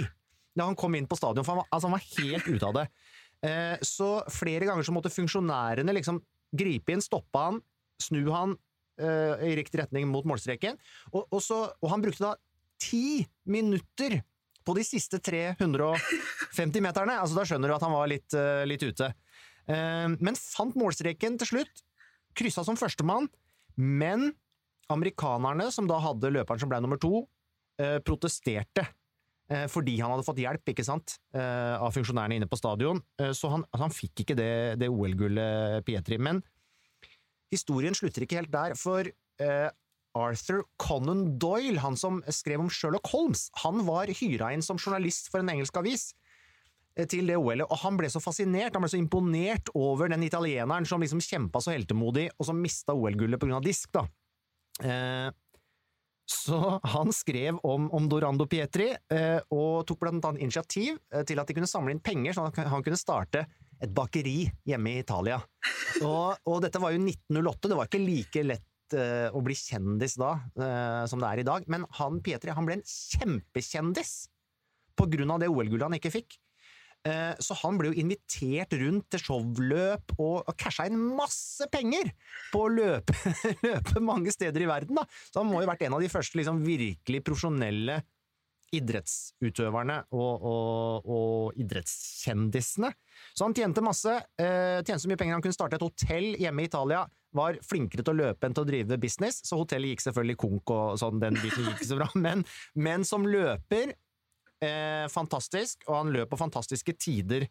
[0.57, 2.77] da han kom inn på stadion, for han var, altså han var helt ute av
[2.77, 2.87] det.
[3.43, 6.21] Eh, så flere ganger så måtte funksjonærene liksom
[6.53, 7.61] gripe inn, stoppe han,
[8.03, 8.57] snu han
[9.01, 10.79] eh, i riktig retning mot målstreken,
[11.13, 12.35] og, og, så, og han brukte da
[12.83, 14.21] ti minutter
[14.63, 17.19] på de siste 350 meterne.
[17.19, 19.13] Altså, da skjønner du at han var litt, eh, litt ute.
[19.63, 21.85] Uh, men fant målstreken til slutt,
[22.35, 23.29] kryssa som førstemann,
[23.79, 24.33] men
[24.91, 27.23] amerikanerne, som da hadde løperen som ble nummer to,
[27.79, 28.89] uh, protesterte.
[29.51, 33.03] Eh, Fordi han hadde fått hjelp ikke sant, eh, av funksjonærene inne på stadion.
[33.21, 36.19] Eh, Så han, altså han fikk ikke det, det OL-gullet, Pietri.
[36.19, 36.43] Men
[37.53, 39.09] historien slutter ikke helt der, for
[40.13, 45.31] Arthur Conan Doyle, han som skrev om Sherlock Holmes, han var hyra inn som journalist
[45.33, 46.13] for en engelsk avis
[47.09, 50.87] til det OL-et, og han ble så fascinert, han ble så imponert over den italieneren
[50.87, 54.05] som liksom kjempa så heltemodig, og som mista OL-gullet av disk, da.
[56.33, 61.41] Så han skrev om, om Dorando Pietri, eh, og tok blant annet initiativ eh, til
[61.43, 63.45] at de kunne samle inn penger, sånn at han kunne starte
[63.83, 65.41] et bakeri hjemme i Italia.
[66.03, 70.17] Og, og dette var jo 1908, det var ikke like lett eh, å bli kjendis
[70.19, 70.33] da
[71.07, 74.15] som det er i dag, men han Pietri han ble en kjempekjendis
[74.99, 76.39] på grunn av det OL-gullet han ikke fikk.
[77.05, 82.13] Eh, Så han ble jo invitert rundt til showløp og, og casha inn masse penger
[82.53, 83.17] på å løpe,
[83.67, 85.01] løpe mange steder i verden.
[85.01, 85.07] da.
[85.29, 88.03] Så han må jo ha vært en av de første liksom, virkelig profesjonelle
[88.73, 92.89] idrettsutøverne og, og, og idrettskjendisene.
[93.37, 96.65] Så han tjente masse, eh, tjente så mye penger han kunne starte et hotell hjemme
[96.65, 97.03] i Italia.
[97.37, 100.73] Var flinkere til å løpe enn til å drive business, så hotellet gikk selvfølgelig konk
[100.73, 102.09] og sånn, den biten gikk så bra.
[102.25, 103.95] Men, men som løper
[104.65, 107.49] eh, fantastisk, og han løp på fantastiske tider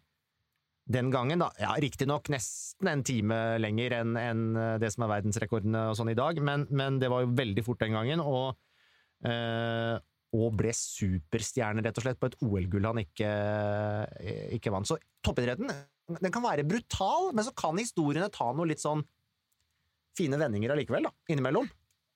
[0.92, 1.44] den gangen.
[1.44, 1.52] da.
[1.62, 4.46] Ja, Riktignok nesten en time lenger enn en
[4.82, 7.84] det som er verdensrekordene og sånn i dag, men, men det var jo veldig fort
[7.84, 8.24] den gangen.
[8.24, 8.56] og
[9.28, 10.00] eh,
[10.32, 13.32] og ble superstjerne, rett og slett, på et OL-gull han ikke,
[14.56, 14.88] ikke vant.
[14.88, 14.96] Så
[15.26, 15.72] toppidretten
[16.20, 19.04] den kan være brutal, men så kan historiene ta noe litt sånn
[20.18, 21.68] fine vendinger allikevel, da, innimellom.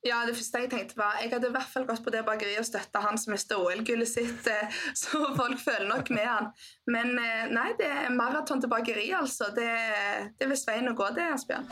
[0.05, 2.61] Ja, det første jeg tenkte var Jeg hadde i hvert fall gått på det bakeriet
[2.61, 6.51] og støtta han som mista OL-gullet sitt, eh, så folk føler nok med han.
[6.93, 9.49] Men eh, nei, det er maraton til bakeri, altså.
[9.55, 9.65] Det,
[10.37, 11.65] det er visst veien å gå, det, Asbjørn.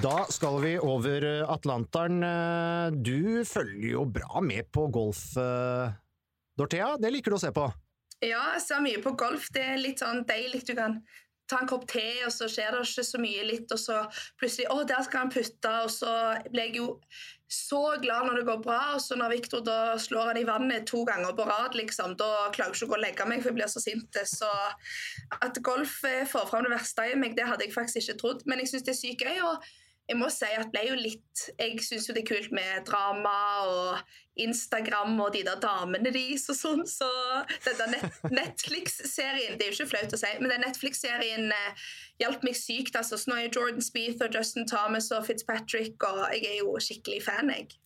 [0.00, 2.22] Da skal vi over Atlanteren.
[3.02, 5.96] Du følger jo bra med på golf, eh,
[6.56, 6.94] Dorthea.
[7.02, 7.68] Det liker du å se på?
[8.24, 9.50] Ja, jeg ser mye på golf.
[9.52, 10.62] Det er litt sånn deilig.
[10.68, 11.02] Du kan
[11.50, 14.00] ta en kopp te, og så skjer det ikke så mye litt, og så
[14.40, 16.14] plutselig Å, der skal han putte, og så
[16.48, 16.88] blir jeg jo
[17.50, 18.78] så glad når det går bra.
[18.94, 22.30] Og så når Victor da slår han i vannet to ganger på rad, liksom, da
[22.54, 24.20] klarer jeg ikke å gå og legge meg, for jeg blir så sint.
[24.30, 24.50] Så
[25.40, 25.98] at golf
[26.30, 28.46] får fram det verste i meg, det hadde jeg faktisk ikke trodd.
[28.46, 29.40] Men jeg syns det er sykt gøy.
[29.50, 29.70] og
[30.10, 33.34] jeg må si at ble jo litt Jeg syns jo det er kult med drama
[33.70, 37.08] og Instagram og de der damene deres og sånn, så
[37.66, 41.84] denne net Netflix-serien Det er jo ikke flaut å si, men den Netflix-serien eh,
[42.22, 42.96] hjalp meg sykt.
[42.96, 43.18] altså.
[43.28, 47.52] Nå er Jordan Speeth og Justin Thomas og Fitzpatrick, og jeg er jo skikkelig fan,
[47.52, 47.76] jeg.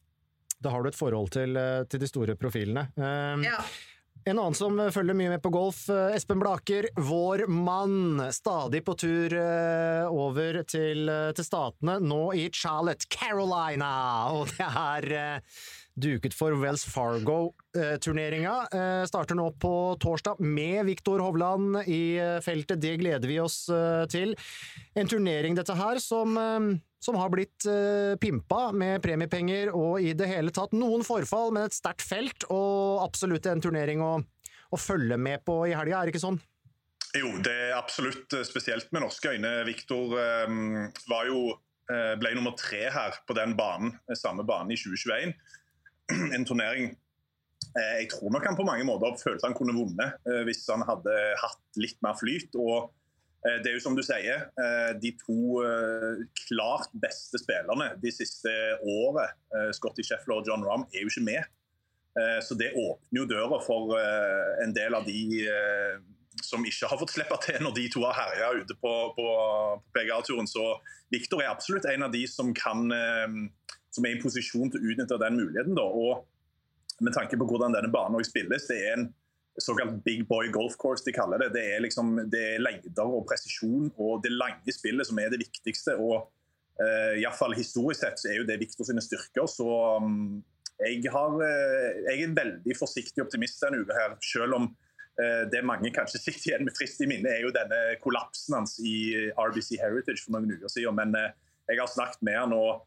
[0.62, 2.86] Da har du et forhold til, eh, til de store profilene.
[2.96, 3.58] Um, Ja.
[4.24, 8.22] En annen som følger mye med på golf, eh, Espen Blaker, vår mann.
[8.32, 14.32] Stadig på tur eh, over til, eh, til statene, nå i Charlotte, Carolina.
[14.32, 15.42] Og det er,
[15.94, 18.54] duket for Wells Fargo-turneringa.
[19.06, 22.80] Starter nå på torsdag med Viktor Hovland i feltet.
[22.82, 23.60] Det gleder vi oss
[24.10, 24.34] til.
[24.98, 26.34] En turnering, dette her, som,
[27.04, 27.66] som har blitt
[28.20, 33.02] pimpa med premiepenger og i det hele tatt noen forfall, men et sterkt felt, og
[33.04, 34.14] absolutt en turnering å,
[34.72, 36.40] å følge med på i helga, er det ikke sånn?
[37.14, 39.52] Jo, det er absolutt spesielt med norske øyne.
[39.68, 40.16] Viktor
[40.48, 41.44] um, var jo
[41.84, 45.36] ble nummer tre her på den banen, samme banen i 2021.
[46.36, 46.90] en turnering
[47.78, 50.84] eh, jeg tror nok han på mange måter følte han kunne vunnet eh, hvis han
[50.86, 52.50] hadde hatt litt mer flyt.
[52.60, 52.90] og eh,
[53.44, 54.46] det er jo som du sier,
[55.02, 55.60] De to
[56.46, 59.34] klart beste spillerne de siste året,
[59.76, 61.50] Scotty Sheffler og John Rahm, er jo ikke med.
[62.46, 63.92] Så Det åpner jo døra for
[64.64, 65.18] en del av de
[66.40, 69.92] som ikke har fått slippe til når de to har herja ute på, på, på
[69.92, 70.48] PGA-turen.
[70.48, 70.64] Så
[71.12, 72.88] Victor er absolutt en av de som kan
[73.94, 75.76] som er i posisjon til å utnytte den muligheten.
[75.78, 75.84] Da.
[75.84, 79.06] Og med tanke på hvordan denne banen spilles, det er en
[79.62, 81.52] såkalt big boy golf course, de kaller det.
[81.54, 85.42] Det er, liksom, det er lengder og presisjon og det lange spillet som er det
[85.44, 85.96] viktigste.
[85.96, 86.30] og
[86.82, 89.46] uh, fall historisk sett så er jo det Victor sine styrker.
[89.50, 89.68] så
[90.02, 90.42] um,
[90.80, 95.92] jeg, har, uh, jeg, er veldig forsiktig optimist denne uka, selv om uh, det mange
[95.94, 100.24] kanskje sitter igjen med frist i minne, er jo denne kollapsen hans i RBC Heritage
[100.24, 100.98] for noen uker siden.
[100.98, 101.14] Men
[101.70, 102.82] jeg har snakket med han og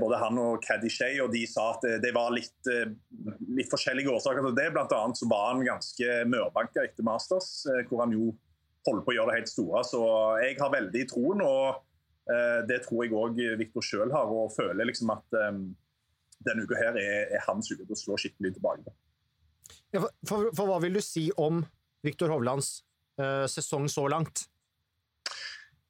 [0.00, 2.92] både han og Caddy Shay, og de sa at det var litt, eh,
[3.58, 4.70] litt forskjellige årsaker til det.
[4.72, 8.30] Blant annet så var han ganske mørbanka etter Masters, eh, hvor han jo
[8.86, 9.82] holder på å gjøre det helt store.
[9.84, 10.00] Så
[10.44, 11.82] jeg har veldig troen, og
[12.66, 14.30] det tror jeg òg Viktor sjøl har.
[14.30, 15.36] Og føler liksom at
[16.46, 18.94] denne uka her er, er hans uke til å slå skikkelig tilbake.
[19.94, 21.64] Ja, for, for, for, hva vil du si om
[22.06, 22.80] Viktor Hovlands
[23.20, 24.46] uh, sesong så langt?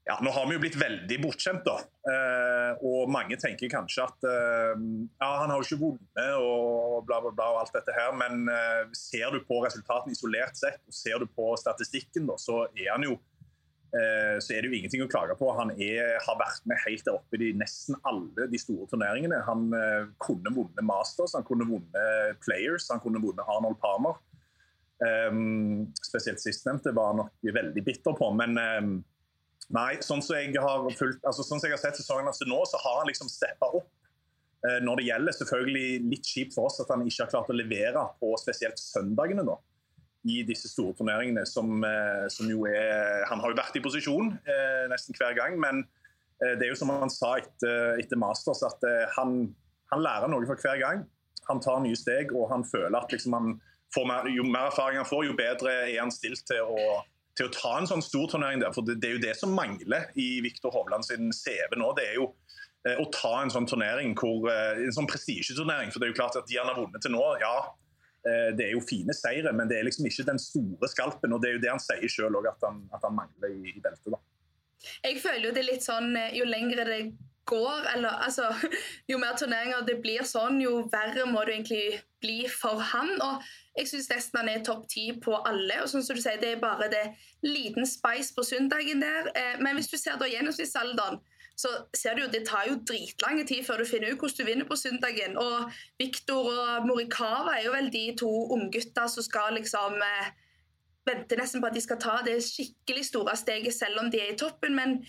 [0.06, 1.80] Ja, Nå har vi jo blitt veldig bortskjemt, da.
[2.06, 4.74] Eh, og mange tenker kanskje at eh,
[5.18, 8.12] ja, han har jo ikke vunnet og bla, bla, bla og alt dette her.
[8.14, 12.68] Men eh, ser du på resultatene isolert sett, og ser du på statistikken, da, så
[12.68, 15.50] er han jo eh, så er det jo ingenting å klage på.
[15.58, 19.42] Han er, har vært med helt der oppe i nesten alle de store turneringene.
[19.50, 24.22] Han eh, kunne vunnet Masters, han kunne vunnet Players, han kunne vunnet Arnold Palmer.
[24.96, 28.30] Um, spesielt sistnevnte var han nok veldig bitter på.
[28.38, 28.96] men um,
[29.74, 32.50] Nei, sånn som jeg har, fulgt, altså, sånn som jeg har sett sesongen hans til
[32.50, 33.88] nå, så har han liksom steppa opp
[34.66, 35.38] eh, når det gjelder.
[35.40, 39.46] Selvfølgelig litt kjipt for oss at han ikke har klart å levere på spesielt søndagene
[39.46, 39.56] nå
[40.26, 41.44] i disse store turneringene.
[41.48, 45.58] Som, eh, som jo er Han har jo vært i posisjon eh, nesten hver gang,
[45.60, 45.84] men
[46.42, 48.82] eh, det er jo som han sa etter, etter Masters, at
[49.16, 49.54] han,
[49.92, 51.04] han, lærer noe for hver gang.
[51.50, 53.56] Han tar nye steg, og han føler at liksom han
[53.94, 57.02] får mer, jo mer erfaring han får, jo bedre er han stilt til å
[57.36, 58.72] til å ta en sånn stor turnering der.
[58.74, 61.90] For det, det, er jo det som mangler i Viktor Hovland sin CV nå.
[61.98, 62.30] Det er jo
[62.88, 65.92] eh, å ta en sånn turnering, hvor, eh, en sånn prestisjeturnering.
[65.92, 67.54] For det er jo klart at de han har vunnet til nå, ja,
[68.24, 71.36] eh, det er jo fine seire, men det er liksom ikke den store skalpen.
[71.36, 73.84] Og det er jo det han sier sjøl òg, at, at, han mangler i, i
[73.84, 74.16] beltet.
[74.16, 74.22] da.
[75.04, 77.00] Jeg føler jo det er litt sånn jo lengre det
[77.46, 78.48] går, eller altså
[79.10, 83.12] Jo mer turneringer det blir sånn, jo verre må det egentlig bli for han.
[83.22, 83.46] Og
[83.78, 85.80] jeg syns nesten han er topp ti på alle.
[85.82, 87.04] og sånn som du sier, Det er bare det
[87.46, 89.30] liten spice på søndagen der.
[89.34, 91.20] Eh, men hvis du ser da gjennomsnittsalderen,
[91.56, 94.48] så ser du jo det tar jo dritlang tid før du finner ut hvordan du
[94.50, 95.38] vinner på søndagen.
[95.40, 100.34] Og Viktor og Morikawa er jo vel de to unggutta som skal liksom eh,
[101.06, 104.34] vente nesten på at de skal ta det skikkelig store steget, selv om de er
[104.34, 104.74] i toppen.
[104.76, 105.00] men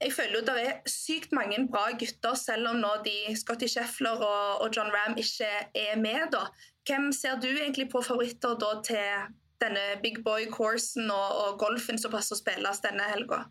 [0.00, 4.22] jeg føler jo det er sykt mange bra gutter, selv om nå de Scotty Sheffler
[4.24, 6.30] og, og John Ram ikke er med.
[6.32, 6.46] da.
[6.88, 9.28] Hvem ser du egentlig på favoritter da til
[9.60, 13.44] denne big boy-coursen og, og, golfen som passer å spilles denne helga?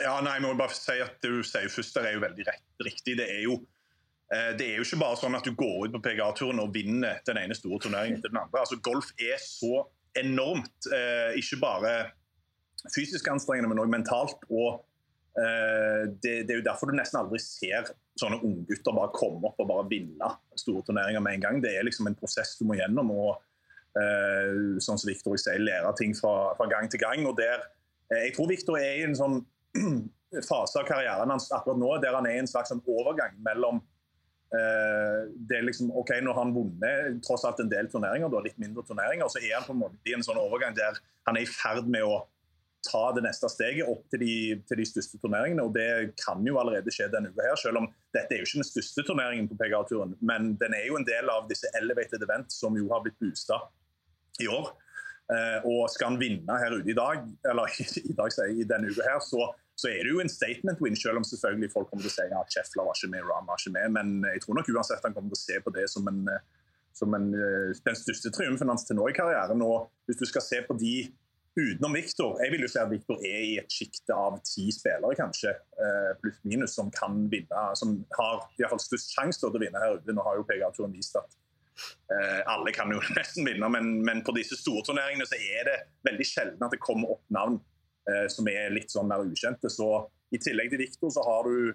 [0.00, 2.48] Ja, nei, jeg må bare si at Det du sier først der er jo veldig
[2.48, 3.18] rett, riktig.
[3.20, 3.60] Det er jo
[4.32, 7.20] eh, det er jo ikke bare sånn at du går ut på PGA-turen og vinner
[7.28, 8.64] den ene store turneringen til den andre.
[8.64, 9.84] Altså, golf er så
[10.16, 11.96] enormt, eh, ikke bare
[12.94, 14.46] fysisk anstrengende, men også mentalt.
[14.48, 14.84] og
[15.36, 19.68] det, det, er jo derfor du nesten aldri ser sånne unggutter bare komme opp og
[19.68, 21.58] bare vinne store turneringer med en gang.
[21.60, 23.10] Det er liksom en prosess du må gjennom.
[23.12, 23.34] og
[23.96, 27.24] uh, sånn som Victor sier, lære ting fra, fra, gang til gang.
[27.28, 27.64] og der,
[28.12, 29.40] uh, Jeg tror Victor er i en sånn
[30.50, 33.80] fase av karrieren hans akkurat nå der han er i en slags sånn overgang mellom
[33.80, 38.58] uh, det liksom, ok, Nå har han vunnet tross alt en del turneringer, da, litt
[38.62, 41.46] mindre turneringer, så er han på en måte i en sånn overgang der han er
[41.46, 42.24] i ferd med å
[42.86, 44.36] ta det neste steget opp til de,
[44.68, 45.64] til de, største turneringene.
[45.66, 48.62] og Det kan jo allerede skje denne uka, her, selv om dette er jo ikke
[48.62, 50.16] den største turneringen på PGA-turen.
[50.20, 53.60] Men den er jo en del av disse elevated event som jo har blitt boosta
[54.42, 54.72] i år.
[55.26, 57.78] Eh, og skal han vinne her ute i dag, eller
[58.12, 60.82] i dag sier jeg, i denne uka her, så, så, er det jo en statement
[60.84, 63.50] win, selv om selvfølgelig folk kommer til å si at Scheffler var ikke med, Rahm
[63.50, 63.96] var ikke med.
[63.98, 66.22] Men jeg tror nok uansett han kommer til å se på det som, en,
[66.94, 69.66] som en, den største triumfen hans til nå i karrieren.
[69.66, 70.94] Og hvis du skal se på de
[71.56, 75.16] utenom Viktor Jeg vil jo si at Viktor er i et sjikte av ti spillere,
[75.18, 75.54] kanskje,
[76.20, 79.80] pluss minus, som kan vinne, som har i hvert fall størst sjanse til å vinne
[79.80, 80.14] her ute.
[80.14, 81.38] Nå har jo PGA-turen vist at
[82.08, 85.78] Eh, alle kan jo nesten vinne, men, men, på disse store turneringene så er det
[86.08, 87.58] veldig sjelden at det kommer opp navn
[88.08, 89.70] eh, som er litt sånn mer ukjente.
[89.72, 89.90] Så
[90.34, 91.74] I tillegg til Victor så har du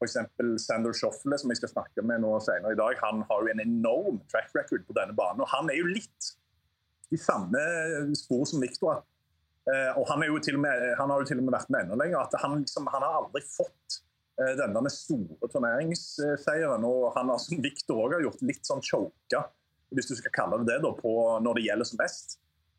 [0.00, 0.16] f.eks.
[0.62, 2.96] Sander Schoffle, som jeg skal snakke med nå senere i dag.
[3.02, 5.42] Han har jo en enorm track record på denne banen.
[5.44, 6.34] og Han er jo litt
[7.10, 7.60] i samme
[8.16, 9.02] spor som Victor.
[9.02, 9.09] Eh,
[9.70, 12.24] og han, med, han, har jo til og med vært med enda lenger.
[12.24, 14.00] at Han, liksom, han har aldri fått
[14.40, 16.84] Eh, denne store turneringsseieren.
[16.88, 19.44] Og han har, som Victor òg har gjort, litt sånn choka,
[19.92, 21.12] hvis du skal kalle det det, da, på
[21.44, 22.38] når det gjelder som mest.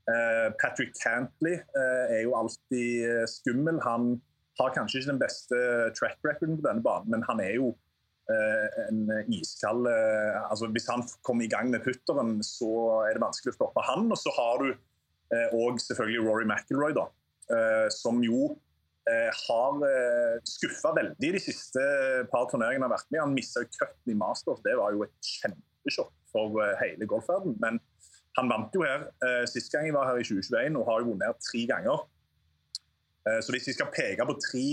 [0.09, 3.81] Eh, Patrick Cantley eh, er jo alltid skummel.
[3.85, 4.15] Han
[4.59, 5.61] har kanskje ikke den beste
[5.99, 7.73] track recorden på denne banen, men han er jo
[8.31, 12.69] en iskald altså Hvis han kommer i gang med putteren, så
[13.03, 14.05] er det vanskelig å stoppe han.
[14.07, 14.69] Og så har du
[15.32, 17.05] òg selvfølgelig Rory McIlroy, da,
[17.95, 18.49] som jo
[19.09, 21.82] Eh, har eh, skuffa veldig de siste
[22.29, 23.21] par turneringene han har vært med.
[23.23, 24.61] Han mista cutten i Masters.
[24.61, 27.57] Det var jo et kjempesjokk for eh, hele golfverdenen.
[27.63, 27.79] Men
[28.38, 29.09] han vant jo her
[29.49, 32.05] sist gang jeg var her i 2021 og har jo vunnet tre ganger.
[33.43, 34.63] Så hvis vi skal peke på tre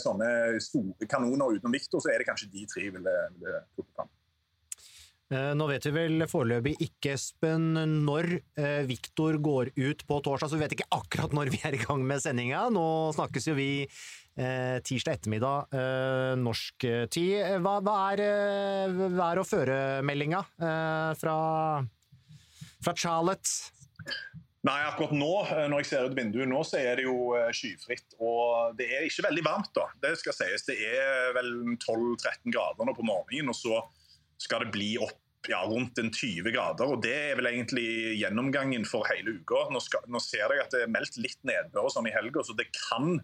[0.00, 0.28] sånne
[0.62, 4.12] store kanoner utenom Viktor, så er det kanskje de tre jeg ville, ville plukket fram.
[5.28, 7.74] Eh, nå vet vi vel foreløpig ikke, Espen,
[8.06, 11.76] når eh, Viktor går ut på torsdag, så vi vet ikke akkurat når vi er
[11.76, 12.62] i gang med sendinga.
[12.72, 15.76] Nå snakkes jo vi eh, tirsdag ettermiddag
[16.40, 17.60] norsk tid.
[17.60, 21.36] Hva, hva er og føremeldinga eh, fra,
[22.80, 23.52] fra Charlotte?
[24.64, 25.30] Nei, akkurat nå
[25.68, 28.16] når jeg ser ut vinduet nå, så er det jo skyfritt.
[28.16, 29.90] Og det er ikke veldig varmt, da.
[30.00, 30.64] Det skal sies.
[30.66, 33.52] Det er vel 12-13 grader nå på morgenen.
[33.52, 33.84] og så
[34.38, 35.18] skal det bli opp
[35.48, 36.92] ja, rundt en 20 grader.
[36.92, 39.68] og Det er vel egentlig gjennomgangen for hele uka.
[39.72, 42.44] Nå, skal, nå ser jeg at det er meldt litt nedbør og sånn i helga,
[42.44, 43.18] så det kan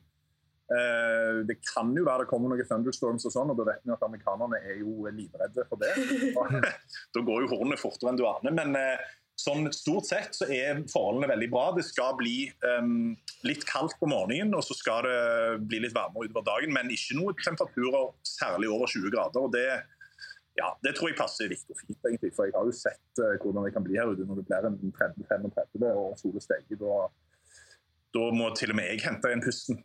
[0.65, 3.93] Uh, det kan jo være det kommer noen thunderstorms, og sånn, og da vet vi
[3.93, 5.91] at amerikanerne er jo livredde for det.
[7.15, 8.55] da går jo hornet fortere enn du aner.
[8.57, 9.03] Men uh,
[9.37, 11.67] sånn stort sett så er forholdene veldig bra.
[11.77, 12.49] Det skal bli
[12.81, 13.12] um,
[13.45, 15.21] litt kaldt på morgenen, og så skal det
[15.69, 16.73] bli litt varmere utover dagen.
[16.73, 19.45] Men ikke noen temperaturer særlig over 20 grader.
[19.45, 19.69] og det
[20.55, 22.30] ja, det tror jeg passer Viktor fint, egentlig.
[22.36, 24.68] For jeg har jo sett uh, hvordan det kan bli her ute når det blir
[24.68, 26.98] en 30-35 og sola steger, Da,
[28.14, 29.82] da, må til og med jeg hente inn pusten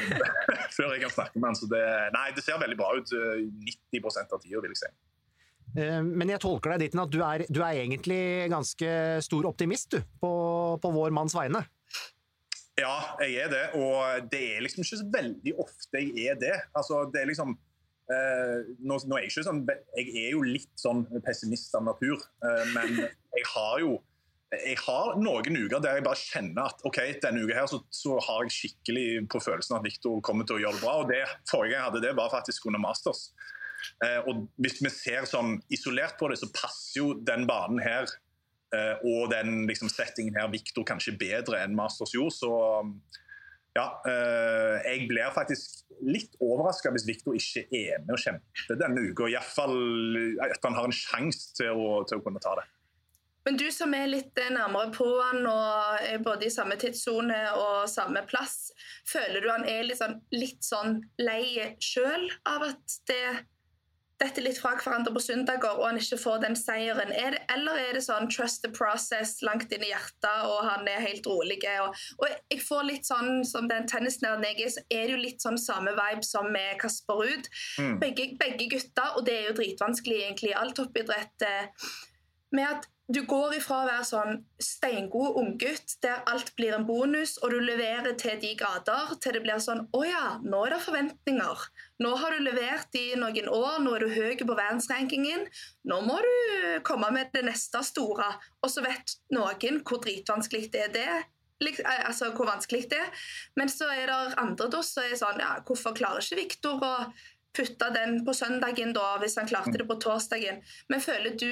[0.76, 1.56] før jeg kan snakke med han.
[1.56, 1.86] Så det,
[2.18, 4.92] nei, det ser veldig bra ut 90 eh, av tida, vil jeg si.
[5.80, 8.94] Eh, men jeg tolker deg dit at du er, du er egentlig ganske
[9.24, 10.32] stor optimist du, på,
[10.82, 11.64] på vår manns vegne?
[12.76, 13.66] Ja, jeg er det.
[13.80, 16.56] Og det er liksom ikke så veldig ofte jeg er det.
[16.76, 17.56] Altså, det er liksom
[18.12, 19.62] Uh, nå, nå, er jeg, sånn,
[19.96, 22.98] jeg er jo litt sånn pessimist av natur, eh, men
[23.38, 24.00] jeg har jo
[24.52, 28.18] jeg har noen uker der jeg bare kjenner at ok, denne uka her så, så
[28.20, 30.96] har jeg skikkelig på følelsen at Victor kommer til å gjøre det bra.
[31.00, 33.22] og det, Forrige gang jeg hadde det, var faktisk under Masters.
[34.04, 38.12] Eh, og Hvis vi ser sånn isolert på det, så passer jo den banen her
[39.04, 42.36] og den liksom, settingen her Victor kanskje bedre enn Masters gjorde.
[42.38, 42.52] så
[43.76, 49.04] ja, eh, jeg blir faktisk litt overraska hvis Viktor ikke er med og kjemper denne
[49.08, 49.30] uka.
[49.30, 49.76] Iallfall
[50.44, 52.66] at han har en sjanse til, til, å kunne ta det.
[53.46, 58.22] Men du som er litt nærmere på han og både i samme tidssone og samme
[58.28, 58.70] plass,
[59.08, 63.24] føler du han er litt sånn, litt sånn lei sjøl av at det
[64.22, 67.12] detter litt fra hverandre på søndager og han ikke får den seieren?
[67.12, 70.88] Er det, eller er det sånn trust the process langt inn i hjertet, og han
[70.90, 71.58] er helt rolig?
[71.84, 75.20] Og, og jeg får litt sånn som den tennisnerden jeg er, så er det jo
[75.24, 77.50] litt sånn samme vibe som med Kasper Ruud.
[77.82, 77.98] Mm.
[78.02, 81.92] Begge, begge gutter, og det er jo dritvanskelig egentlig i all toppidrett, eh,
[82.52, 87.34] med at du går ifra å være sånn steingod unggutt der alt blir en bonus,
[87.42, 90.80] og du leverer til de grader, til det blir sånn Å ja, nå er det
[90.86, 91.66] forventninger.
[92.02, 95.44] Nå har du levert i noen år, nå er du høy på verdensrankingen.
[95.90, 96.32] Nå må du
[96.88, 98.32] komme med det neste store.
[98.62, 101.22] Og så vet noen hvor dritvanskelig det er det.
[101.62, 103.26] Eh, altså hvor vanskelig det er.
[103.56, 106.94] Men så er det andre da, som er sånn Ja, hvorfor klarer ikke Viktor å
[107.52, 110.62] putte den på søndagen, da, hvis han klarte det på torsdagen.
[110.88, 111.50] Men føler du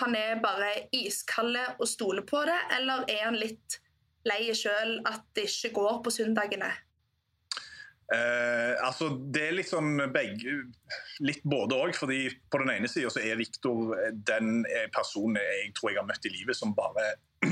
[0.00, 3.80] han er bare iskald og stoler på det, eller er han litt
[4.28, 6.70] lei sjøl at det ikke går på søndagene?
[8.10, 10.56] Eh, altså, Det er liksom begge,
[11.22, 11.94] litt både òg.
[11.94, 16.34] fordi På den ene sida er Viktor den personen jeg tror jeg har møtt i
[16.34, 17.12] livet som bare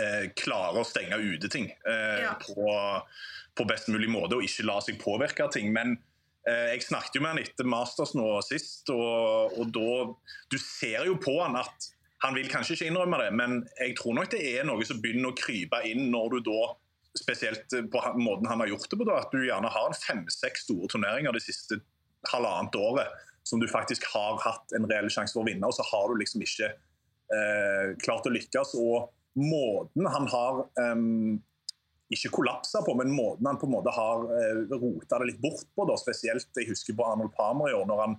[0.00, 2.34] eh, klarer å stenge ute ting eh, Ja.
[2.42, 2.68] på,
[3.56, 5.72] på best mulig måte, og ikke la seg påvirke av ting.
[5.72, 5.96] Men
[6.46, 9.92] jeg snakket jo med han etter Masters nå sist, og, og da
[10.52, 11.88] Du ser jo på han at
[12.22, 15.32] han vil kanskje ikke innrømme det, men jeg tror nok det er noe som begynner
[15.32, 16.60] å krype inn når du da
[17.16, 20.90] Spesielt på måten han har gjort det på, da, at du gjerne har fem-seks store
[20.92, 21.78] turneringer det siste
[22.28, 25.86] halvannet året som du faktisk har hatt en reell sjanse for å vinne, og så
[25.86, 28.74] har du liksom ikke eh, klart å lykkes.
[28.82, 29.06] Og
[29.38, 31.38] måten han har em,
[32.12, 35.66] ikke kollapsa på, men måten han på en måte har eh, rota det litt bort
[35.74, 38.18] på, da, spesielt jeg husker på Arnold Palmer i år, når han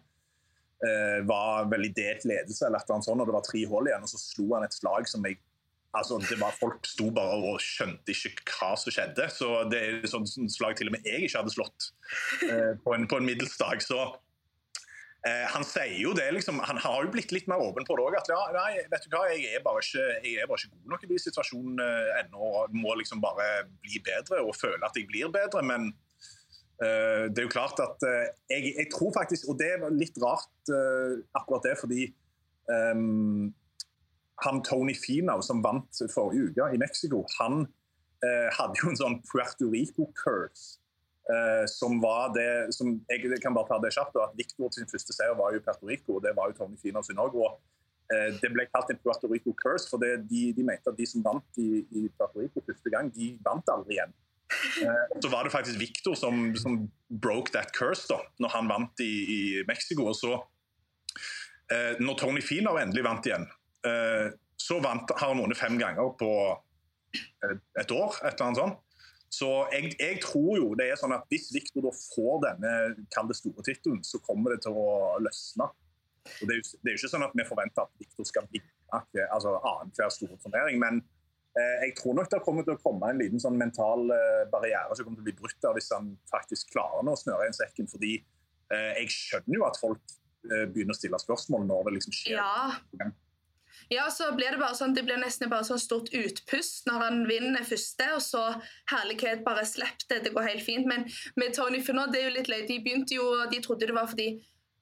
[0.84, 3.88] eh, var veldig delt ledelse, eller et eller annet sånt, og det var tre hull
[3.88, 5.40] igjen, og så slo han et slag som jeg
[5.98, 9.30] altså det var Folk sto bare og skjønte ikke hva som skjedde.
[9.34, 11.92] så Det er et slag til og med jeg ikke hadde slått
[12.46, 13.82] eh, på, en, på en middels dag.
[13.82, 14.12] så
[15.52, 18.18] han sier jo det, liksom, han har jo blitt litt mer åpen på det òg.
[18.20, 20.94] At ja, nei, vet du hva, jeg er bare ikke, jeg er bare ikke god
[20.94, 21.88] nok i de situasjonene
[22.22, 22.52] ennå.
[22.62, 23.48] og Må liksom bare
[23.84, 25.64] bli bedre og føle at jeg blir bedre.
[25.66, 25.90] Men
[26.84, 30.20] uh, det er jo klart at uh, jeg, jeg tror faktisk Og det er litt
[30.22, 32.12] rart uh, akkurat det, fordi
[32.70, 33.50] um,
[34.46, 37.64] han Tony Finau som vant forrige uke i Mexico, han
[38.26, 40.78] eh, hadde jo en sånn Puerto Rico-curse.
[41.28, 45.16] Eh, som var det som, Jeg kan bare ta det kjapt, at Victor sin første
[45.16, 47.36] seier var jo Puerto Rico, og det var jo Tony Finans i Norge.
[47.50, 47.60] og
[48.08, 51.20] det ble kalt en Puerto Rico curse, for det, de, de mente at de som
[51.26, 54.14] vant i, i Puerto Rico første gang, de vant aldri igjen.
[54.84, 56.92] Eh, så var det faktisk Victor som, som
[57.24, 60.08] broke that curse da, når han vant i, i Mexico.
[60.08, 60.34] og så
[61.72, 63.48] eh, Når Tony Finau endelig vant igjen,
[63.88, 66.32] eh, så vant, har han vunnet fem ganger på
[67.16, 68.20] eh, et år.
[68.24, 68.84] et eller annet sånt.
[69.34, 72.72] Så jeg, jeg tror jo det er sånn at hvis Victor da får denne
[73.14, 75.68] kall det store tittelen, så kommer det til å løsne.
[76.28, 78.48] Og det, er jo, det er jo ikke sånn at vi forventer at Victor skal
[78.52, 79.02] vinne
[79.32, 81.00] altså, annenhver store turnering, men
[81.60, 84.96] eh, jeg tror nok det kommer til å komme en liten sånn mental eh, barriere
[84.96, 87.60] som kommer til å bli brutt der hvis han faktisk klarer nå å snøre igjen
[87.60, 87.92] sekken.
[87.92, 90.04] fordi eh, jeg skjønner jo at folk
[90.52, 92.40] eh, begynner å stille spørsmål når det liksom skjer.
[92.40, 93.12] Ja.
[93.90, 97.22] Ja, så blir det bare sånn, det blir nesten bare sånn stort utpust når han
[97.30, 98.44] vinner første, og så
[98.92, 100.90] herlighet, bare slipp det, det går helt fint.
[100.90, 101.08] Men
[101.40, 102.68] med Tony Funner, det er jo litt løye.
[102.68, 104.34] De begynte jo, de trodde det var fordi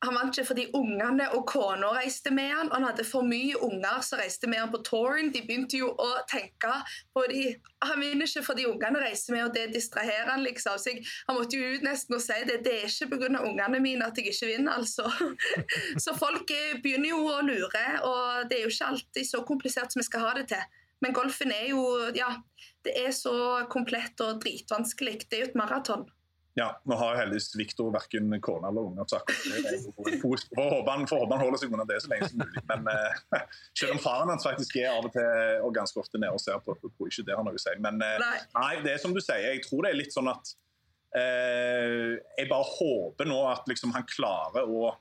[0.05, 3.57] han vant ikke fordi ungene og kona reiste med han, og han hadde for mye
[3.65, 5.31] unger som reiste med han på touren.
[5.33, 6.71] De begynte jo å tenke
[7.15, 7.45] på de
[7.85, 10.79] Han vinner ikke fordi ungene reiser med, og det distraherer han, liksom.
[10.81, 12.61] Så jeg, han måtte jo ut nesten og si det.
[12.65, 13.43] Det er ikke pga.
[13.45, 15.05] ungene mine at jeg ikke vinner, altså.
[16.03, 19.93] Så folk eh, begynner jo å lure, og det er jo ikke alltid så komplisert
[19.93, 20.81] som vi skal ha det til.
[21.03, 21.83] Men golfen er jo
[22.17, 22.31] Ja,
[22.85, 23.35] det er så
[23.69, 25.19] komplett og dritvanskelig.
[25.29, 26.07] Det er jo et maraton.
[26.55, 29.03] Ja, Nå har heldigvis Viktor verken kone eller unger.
[29.11, 29.19] så.
[30.55, 32.61] Får håpe han, holder seg unna det så lenge som mulig.
[32.69, 33.39] Men uh,
[33.75, 36.61] selv om faren hans faktisk er av og til og ganske ofte nede og ser
[36.63, 37.73] på, tror jeg ikke det har noe å si.
[37.83, 38.37] Men uh, Nei.
[38.55, 40.53] nei, det er som du sier, jeg tror det er litt sånn at
[41.17, 44.93] uh, Jeg bare håper nå at liksom han klarer å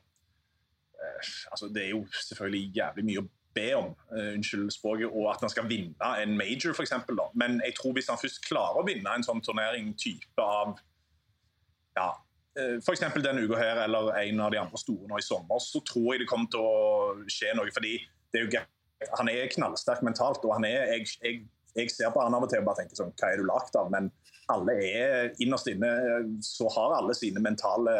[1.53, 5.53] altså Det er jo selvfølgelig jævlig mye å be om, unnskyld språket, og at han
[5.53, 6.95] skal vinne en major, f.eks.
[7.39, 10.73] Men jeg tror hvis han først klarer å vinne en sånn turnering type av
[11.99, 12.09] ja,
[12.59, 13.05] eh, F.eks.
[13.23, 16.25] denne uka her, eller en av de andre store nå i sommer, så tror jeg
[16.25, 17.73] det kommer til å skje noe.
[17.75, 17.97] fordi
[18.35, 18.63] er jo,
[19.19, 20.45] han er knallsterk mentalt.
[20.45, 21.43] og han er, jeg, jeg,
[21.75, 23.79] jeg ser på han av og til og bare tenker sånn, hva er du lagd
[23.79, 23.91] av?
[23.95, 24.11] Men
[24.53, 25.91] alle er innerst inne
[26.45, 27.95] så har alle sine mentale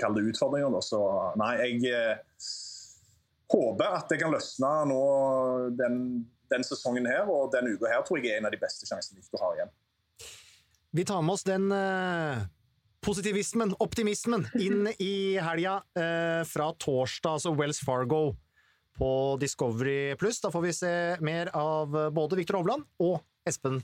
[0.00, 0.80] kall det utfordringer.
[0.84, 1.00] Så
[1.40, 2.48] nei, jeg eh,
[3.52, 5.02] håper at det kan løsne nå
[5.78, 6.00] den,
[6.52, 7.28] den sesongen her.
[7.30, 9.72] Og den uka her tror jeg er en av de beste sjansene Victor har igjen.
[10.92, 12.42] Vi tar med oss den eh,
[13.04, 18.36] positivismen, optimismen, inn i helga eh, fra torsdag, altså Wells Fargo
[18.98, 20.40] på Discovery Pluss.
[20.42, 20.94] Da får vi se
[21.24, 23.80] mer av både Viktor Hovland og Espen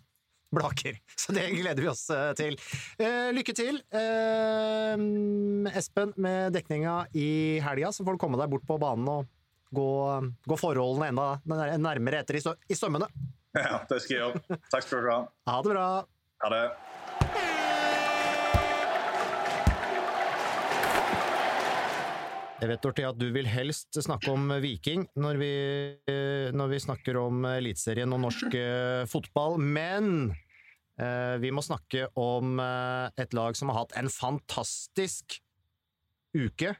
[0.54, 0.98] Blaker.
[1.20, 2.58] Så det gleder vi oss eh, til.
[2.98, 4.94] Eh, lykke til, eh,
[5.78, 9.28] Espen, med dekninga i helga, så får du komme deg bort på banen og
[9.74, 9.88] gå,
[10.48, 13.10] gå forholdene enda nærmere etter i, stø i sømmene.
[13.58, 14.58] Ja, det skal jeg gjøre.
[14.70, 15.16] Takk skal du ha.
[15.48, 15.86] Ha det bra.
[16.44, 16.64] Ha det.
[22.58, 25.50] Jeg vet Dorthea, at du vil helst snakke om Viking når vi,
[26.58, 30.32] når vi snakker om Eliteserien og norsk eh, fotball, men
[30.98, 35.38] eh, vi må snakke om eh, et lag som har hatt en fantastisk
[36.34, 36.72] uke.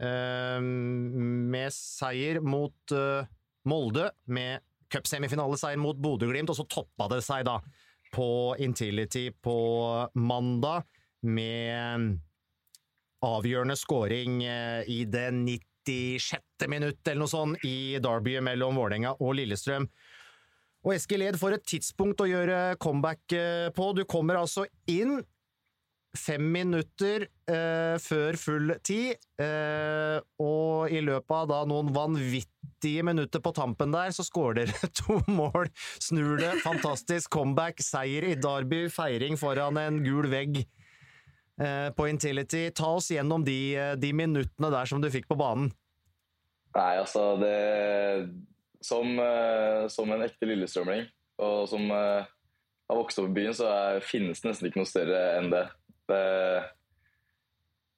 [0.00, 3.28] Eh, med seier mot eh,
[3.68, 7.58] Molde, med cupsemifinaleseier mot Bodø-Glimt, og så toppa det seg da
[8.10, 9.60] på Intility på
[10.16, 10.88] mandag
[11.28, 12.16] med
[13.26, 16.68] avgjørende scoring eh, i det 96.
[16.68, 19.88] minutt eller noe sånt i derbyet mellom Vålerenga og Lillestrøm.
[20.80, 23.90] Og Eskil Ed for et tidspunkt å gjøre comeback eh, på.
[23.96, 25.18] Du kommer altså inn
[26.16, 33.42] fem minutter eh, før full tid, eh, og i løpet av da noen vanvittige minutter
[33.44, 35.70] på tampen der, så skårer dere to mål.
[36.02, 36.56] Snur det.
[36.64, 37.82] Fantastisk comeback.
[37.84, 38.86] Seier i Derby.
[38.90, 40.64] Feiring foran en gul vegg
[41.92, 42.70] på Intility.
[42.72, 45.70] Ta oss gjennom de, eh, de minuttene der som du fikk på banen.
[46.76, 48.30] Nei, altså det
[48.80, 51.02] Som, eh, som en ekte lillestrømling,
[51.44, 52.24] og som eh,
[52.88, 55.66] har vokst opp i byen, så er, finnes det nesten ikke noe større enn det.
[56.08, 56.20] Det,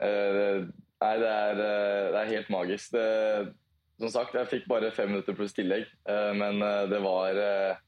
[0.03, 0.67] eh,
[1.05, 2.97] nei, det er, eh, det er helt magisk.
[2.97, 3.55] Det,
[4.03, 7.79] som sagt, jeg fikk bare fem minutter pluss tillegg, eh, men eh, det var eh,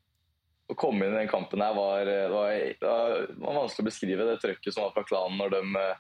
[0.65, 4.39] Å komme inn i den kampen her var, var, var, var vanskelig å beskrive det
[4.41, 5.99] trøkket som var fra klanen når de eh,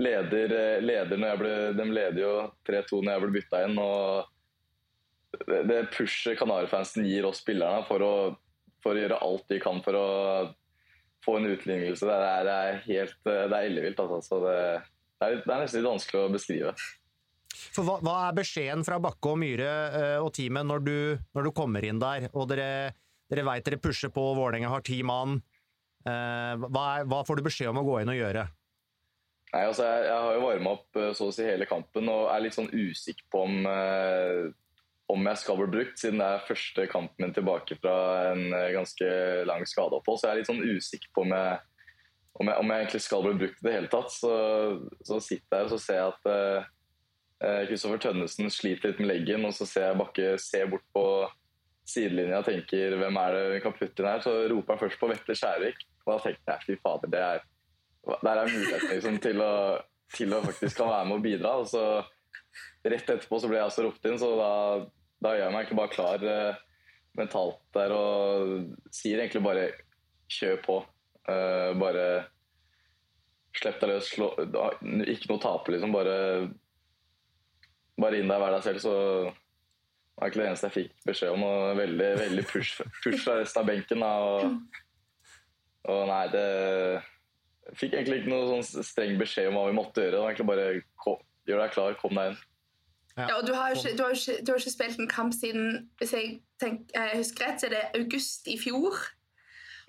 [0.00, 2.34] leder, eh, leder når ble, De leder jo
[2.68, 3.80] 3-2 når jeg ble bytta inn.
[3.82, 8.14] og Det, det pushet Kanarifansen gir oss spillerne for å,
[8.84, 10.06] for å gjøre alt de kan for å
[11.24, 12.06] få en utlignelse.
[12.08, 14.00] Det er, det er helt det er ellevilt.
[14.00, 14.40] Altså.
[14.46, 14.56] Det,
[15.20, 16.74] det, er, det er nesten litt vanskelig å beskrive.
[17.74, 20.98] For hva, hva er beskjeden fra Bakke og Myhre eh, og teamet når du,
[21.36, 22.94] når du kommer inn der, og dere,
[23.30, 25.38] dere veit dere pusher på, Vålerenga har ti mann.
[26.06, 28.48] Eh, hva, er, hva får du beskjed om å gå inn og gjøre?
[29.50, 32.28] Nei, altså, jeg, jeg har jo varma opp eh, så å si hele kampen og
[32.30, 34.44] er litt sånn usikker på om, eh,
[35.10, 37.96] om jeg skal bli brukt, siden det er første kampen min tilbake fra
[38.30, 39.08] en eh, ganske
[39.50, 40.20] lang skadeopphold.
[40.20, 41.58] Så jeg er litt sånn usikker på om jeg,
[42.38, 44.14] om jeg, om jeg egentlig skal bli brukt i det hele tatt.
[44.14, 44.34] Så,
[45.08, 46.30] så sitter jeg her og ser at
[47.66, 51.04] Kristoffer uh, Tønnesen sliter litt med leggen, og så ser jeg Bakke se bort på
[51.90, 54.22] sidelinja tenker hvem er det vi kan putte inn her?
[54.24, 55.84] Så roper jeg først på Vetle Skjærvik.
[56.04, 57.44] Og da tenkte jeg fy fader, det er,
[58.12, 59.52] der er muligheten liksom, til, å,
[60.16, 61.52] til å faktisk kan være med og bidra.
[61.60, 61.84] Og så
[62.86, 64.52] rett etterpå så ble jeg også ropt inn, så da,
[65.20, 66.64] da gjør jeg meg egentlig bare klar uh,
[67.18, 69.68] mentalt der og sier egentlig bare
[70.30, 70.80] kjør på.
[71.28, 72.06] Uh, bare
[73.56, 74.08] slipp deg løs.
[74.14, 74.32] Slå,
[75.10, 75.94] ikke noe tape, liksom.
[75.94, 76.16] Bare,
[78.00, 78.94] bare inn der, vær deg selv, så
[80.20, 81.42] det var ikke det eneste jeg fikk beskjed om.
[81.48, 84.02] Og veldig, veldig push, push fra resten av benken.
[84.04, 84.82] Og,
[85.88, 86.42] og nei, det
[87.80, 90.12] fikk egentlig ikke noe sånn streng beskjed om hva vi måtte gjøre.
[90.12, 90.66] Det var egentlig bare
[91.00, 92.42] kom, gjør deg klar, kom deg inn.
[93.16, 95.72] Ja, og du har, ikke, du, har ikke, du har ikke spilt en kamp siden
[96.00, 99.00] hvis jeg, tenk, jeg husker rett, så er det august i fjor.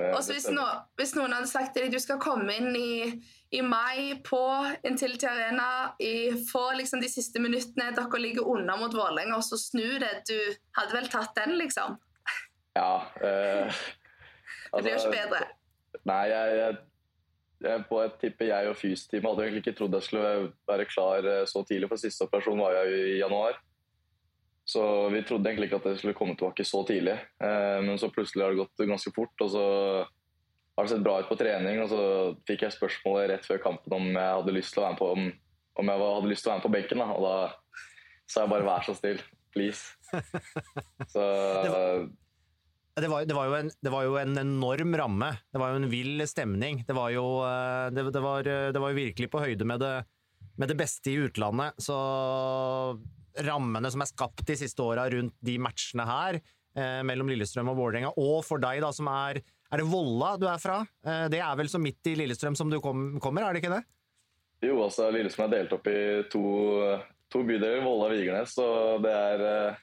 [0.10, 0.66] Og hvis, no,
[1.00, 3.12] hvis, noen hadde sagt til deg du skal komme inn i,
[3.54, 4.42] i mai på
[4.88, 9.60] Intility Arena i, få liksom de siste minuttene dere ligger unna mot Vålerenga, og så
[9.60, 10.38] snu det Du
[10.80, 11.98] hadde vel tatt den, liksom?
[12.78, 13.04] Ja.
[13.22, 13.82] Eh,
[14.72, 15.44] altså, det blir jo ikke bedre.
[16.08, 16.78] Nei, jeg, jeg,
[17.68, 20.32] jeg på et tippe jeg og FYS-teamet hadde egentlig ikke trodd jeg skulle
[20.72, 23.60] være klar så tidlig, for siste operasjon var jeg i januar.
[24.72, 27.18] Så vi trodde egentlig ikke at det skulle komme tilbake så tidlig.
[27.44, 29.44] Eh, men så plutselig har det gått ganske fort.
[29.44, 29.66] Og så
[30.06, 31.82] har det sett bra ut på trening.
[31.84, 32.06] Og så
[32.48, 35.12] fikk jeg spørsmålet rett før kampen om jeg hadde lyst til å være med på,
[35.18, 35.28] om,
[35.84, 37.04] om jeg hadde lyst til å være med på benken.
[37.04, 37.10] Da.
[37.18, 37.36] Og da
[38.32, 39.86] sa jeg bare 'vær så snill, please'.
[41.14, 41.28] Så
[43.02, 45.32] det var, det var, det, en, det var, jo en, enorm ramme.
[45.52, 46.84] Det var jo en vill stemning.
[46.88, 47.24] Det var jo,
[47.92, 49.96] det, var, det var jo virkelig på høyde med det,
[50.60, 51.80] med det beste i utlandet.
[51.80, 51.96] Så
[53.48, 56.42] rammene som er skapt de siste åra rundt de matchene her,
[56.76, 60.50] eh, mellom Lillestrøm og Vålerenga, og for deg, da, som er Er det Volla du
[60.52, 60.82] er fra?
[61.06, 63.78] Eh, det er vel så midt i Lillestrøm som du kom, kommer, er det ikke
[63.78, 63.86] det?
[64.68, 66.42] Jo, altså Lillestrøm er delt opp i to,
[67.32, 68.52] to bydeler, Volla og Vigernes.
[68.52, 68.66] Så
[69.02, 69.80] det er eh,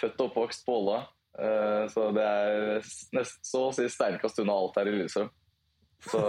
[0.00, 1.02] født og oppvokst på Volla.
[1.36, 2.80] Eh, så det er
[3.12, 5.28] nest, så å si sterkest unna alt her i Lillestrøm.
[6.08, 6.24] Så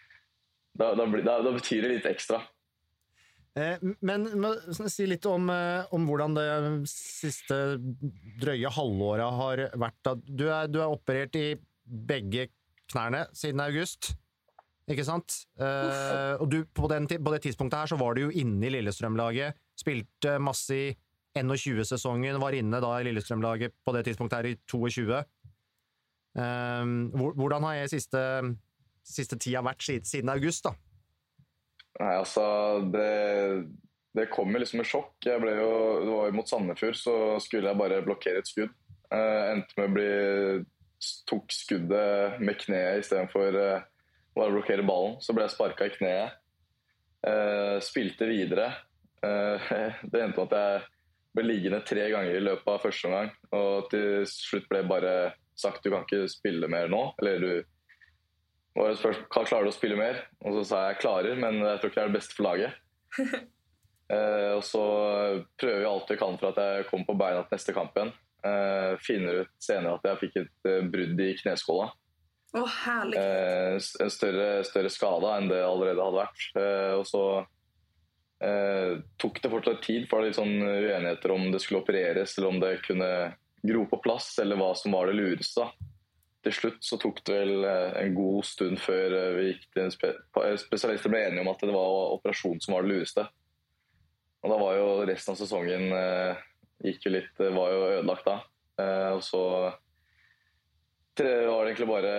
[0.80, 2.42] da, da, da, da betyr det litt ekstra.
[3.58, 4.28] Eh, men
[4.86, 6.46] si litt om, eh, om, hvordan det
[6.90, 7.56] siste
[8.40, 10.10] drøye halvåret har vært.
[10.22, 12.48] Du er, du er, operert i begge
[12.90, 14.12] knærne siden august,
[14.90, 15.44] ikke sant?
[15.58, 18.72] Uh, og du, på, den, på, det tidspunktet her så var du jo inne i
[18.74, 19.58] Lillestrøm-laget.
[19.78, 20.88] Spilte masse i
[21.38, 25.20] 21-sesongen, var inne da i Lillestrøm-laget på det tidspunktet her i 22.
[26.38, 28.24] Uh, hvordan har jeg siste,
[29.06, 30.74] siste tida vært siden august, da?
[32.00, 32.44] Nei, altså
[32.92, 33.08] Det,
[34.16, 35.14] det kom jo liksom med sjokk.
[35.26, 35.70] Jeg ble jo,
[36.04, 38.72] det var jo Mot Sandefjord så skulle jeg bare blokkere et skudd.
[39.10, 40.10] Uh, endte med å bli
[41.26, 43.84] Tok skuddet med kneet istedenfor uh,
[44.36, 45.18] bare å blokkere ballen.
[45.24, 46.38] Så ble jeg sparka i kneet.
[47.24, 48.70] Uh, spilte videre.
[49.24, 49.70] Uh,
[50.10, 50.88] det endte med at jeg
[51.36, 53.32] ble liggende tre ganger i løpet av første omgang.
[53.56, 55.14] Og til slutt ble jeg bare
[55.60, 57.02] sagt du kan ikke spille mer nå.
[57.20, 57.52] Eller du
[58.78, 60.22] og spørs, klarer du å spille mer?
[60.46, 62.76] Og så sa jeg klarer, men jeg tror ikke det er det beste for laget.
[64.14, 64.84] eh, og så
[65.58, 68.12] prøver vi alt vi kan for at jeg kommer på beina til neste kamp igjen.
[68.46, 71.90] Eh, finner ut senere at jeg fikk et eh, brudd i kneskåla.
[72.54, 73.18] Herlig.
[73.18, 76.46] Eh, en større, større skade enn det allerede hadde vært.
[76.58, 77.24] Eh, og så
[78.42, 82.38] eh, tok det fortsatt tid, for det var litt sånn uenigheter om det skulle opereres,
[82.38, 83.12] eller om det kunne
[83.66, 85.66] gro på plass, eller hva som var det lureste.
[85.66, 85.89] da.
[86.40, 89.82] Til slutt så tok det vel eh, en god stund før eh, vi gikk til
[89.84, 90.14] en spe
[90.62, 93.26] spesialister ble enige om at det var operasjon som var det lureste.
[94.40, 96.40] Og da var jo resten av sesongen eh,
[96.88, 98.38] gikk jo litt, var jo ødelagt da.
[98.80, 99.44] Eh, og så
[101.20, 102.12] var det egentlig bare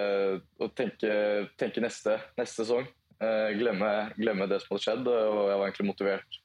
[0.62, 1.14] å tenke,
[1.58, 2.86] tenke neste, neste sesong.
[3.22, 5.10] Eh, glemme, glemme, det som hadde skjedd.
[5.10, 6.40] Og jeg var egentlig motivert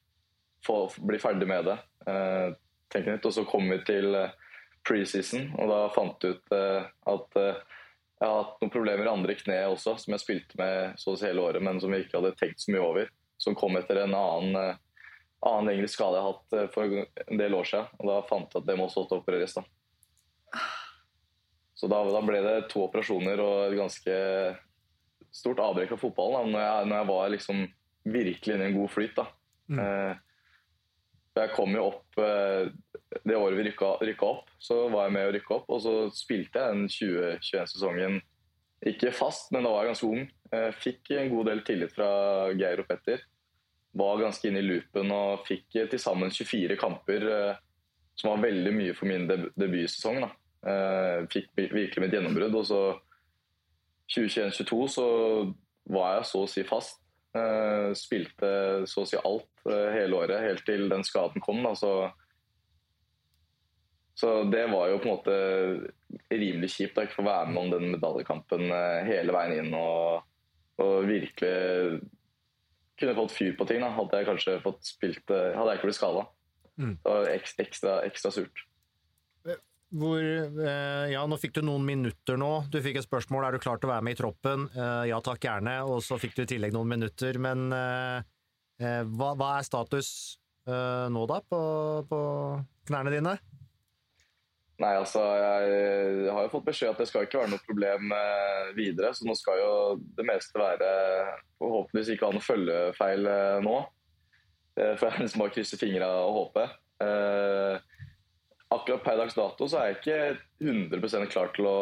[0.65, 1.77] for å bli ferdig med det.
[2.09, 2.49] Eh,
[2.93, 3.29] tenke nytt.
[3.29, 4.17] Og så kom vi til
[4.87, 7.39] preseason, og da fant jeg ut at
[8.17, 11.19] jeg har hatt noen problemer i andre kne også, som jeg spilte med så å
[11.21, 13.11] si hele året, men som jeg ikke hadde tenkt så mye over.
[13.37, 14.79] Som kom etter en annen,
[15.45, 16.95] annen lengre skade jeg har hatt for
[17.27, 17.91] en del år siden.
[18.01, 19.59] Og da fant jeg at det må også opereres.
[19.59, 19.67] da.
[21.77, 24.15] Så da, da, ble det to operasjoner og et ganske
[25.37, 26.49] stort avbrekk av fotballen.
[26.49, 27.65] Da, når, jeg, når jeg var liksom
[28.17, 29.19] virkelig inne i en god flyt.
[29.19, 29.27] da.
[29.69, 29.83] Mm.
[29.85, 30.23] Eh,
[31.37, 32.73] jeg kom jo opp eh,
[33.25, 35.69] Det året vi rykka, opp, så var jeg med å rykke opp.
[35.73, 38.19] Og så spilte jeg den 2021-sesongen
[38.87, 40.27] ikke fast, men da var jeg ganske ung.
[40.53, 42.09] Jeg fikk en god del tillit fra
[42.55, 43.23] Geir og Petter.
[43.97, 47.63] Var ganske inne i loopen og fikk til sammen 24 kamper, eh,
[48.17, 50.21] som var veldig mye for min deb debutsesong.
[50.25, 50.33] da.
[50.67, 52.55] Uh, fikk virkelig mitt gjennombrudd.
[52.59, 52.81] Og så
[54.11, 55.09] 2021-2022 så
[55.95, 57.03] var jeg så å si fast.
[57.37, 58.49] Uh, spilte
[58.89, 61.61] så å si alt hele året, helt til den skaden kom.
[61.67, 61.93] Da, så,
[64.17, 65.35] så, det var jo på en måte
[66.33, 68.71] rimelig kjipt å ikke få være med om den medaljekampen
[69.05, 69.75] hele veien inn.
[69.77, 70.23] Og,
[70.81, 71.99] og, virkelig
[72.97, 73.85] kunne fått fyr på ting.
[73.85, 73.91] Da.
[73.93, 76.25] Hadde jeg kanskje fått spilt Hadde jeg ikke blitt skada.
[76.81, 76.95] Mm.
[76.97, 78.65] Det var ekstra, ekstra surt.
[79.95, 82.67] Hvor, eh, ja, nå fikk du noen minutter nå.
[82.73, 84.67] Du fikk et spørsmål er du klar til å være med i troppen.
[84.75, 85.77] Eh, ja takk, gjerne.
[85.87, 87.39] Og så fikk du i tillegg noen minutter.
[87.39, 88.19] Men eh,
[88.83, 90.09] eh hva, hva, er status
[90.67, 91.61] eh, nå, da, på,
[92.11, 92.19] på,
[92.91, 93.37] knærne dine?
[94.77, 98.73] Nei, altså, jeg, har jo fått beskjed at det skal ikke være noe problem eh,
[98.77, 99.15] videre.
[99.17, 99.75] Så nå skal jo
[100.19, 100.91] det meste være
[101.57, 103.31] Forhåpentligvis ikke ha noe følgefeil
[103.65, 103.77] nå.
[104.77, 106.67] For jeg liksom bare krysse fingra og håpe.
[107.03, 107.79] Eh,
[108.77, 111.79] akkurat per dags dato så er jeg ikke 100% klar til å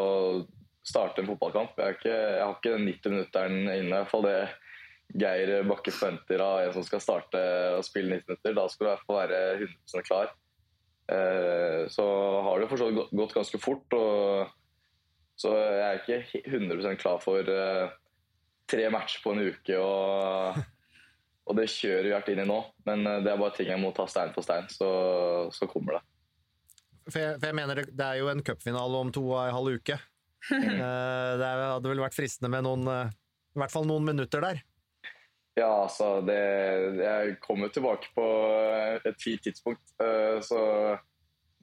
[0.84, 1.78] starte en fotballkamp.
[1.80, 3.88] Jeg, ikke, jeg har ikke den 90-minutteren inne.
[3.88, 4.38] i hvert fall det
[5.20, 7.42] Geir Bakke forventer av en som skal starte
[7.76, 8.56] og spille 90 minutter.
[8.56, 10.32] Da skal du i hvert fall være 100 klar.
[11.12, 12.04] Eh, så
[12.42, 13.96] har det fortsatt gått ganske fort.
[13.96, 14.54] Og,
[15.36, 17.92] så jeg er ikke 100 klar for eh,
[18.70, 19.78] tre matcher på en uke.
[19.80, 20.62] Og,
[21.48, 22.58] og det kjører vi vært inn i nå.
[22.88, 24.90] Men eh, det er bare ting jeg må ta stein for stein, så,
[25.54, 26.04] så kommer det.
[27.04, 29.56] For jeg, for jeg mener det, det, er jo en cupfinale om to og en
[29.58, 30.00] halv uke.
[30.44, 34.58] Det hadde vel vært fristende med noen I hvert fall noen minutter der.
[35.54, 36.38] Ja, altså det,
[36.98, 38.26] Jeg kommer tilbake på
[39.06, 39.84] et fint tidspunkt.
[40.02, 40.60] Eh, så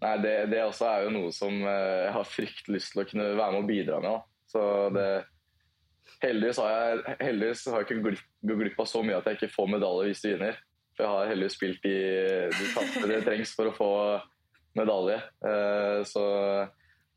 [0.02, 3.28] nei, det, det også er jo noe som jeg har fryktelig lyst til å kunne
[3.36, 4.28] være med og bidra med.
[4.52, 4.64] Så
[4.96, 5.12] det
[6.22, 9.38] Heldigvis har jeg, heldigvis har jeg ikke gått glipp, glipp av så mye at jeg
[9.40, 10.60] ikke får medalje hvis du vinner.
[10.94, 11.96] For jeg har heldigvis spilt i
[12.52, 13.90] de kampene det trengs for å få
[14.78, 15.18] medalje.
[15.50, 16.26] Eh, så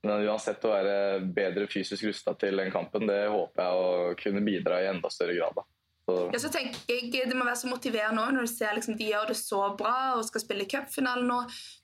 [0.04, 0.96] men uansett å være
[1.36, 5.36] bedre fysisk rusta til den kampen, det håper jeg å kunne bidra i enda større
[5.38, 5.56] grad.
[5.56, 5.64] da.
[6.04, 9.30] Ja, så tenker jeg Det må være så motiverende når du ser liksom, de gjør
[9.30, 11.38] det så bra og skal spille cupfinale nå.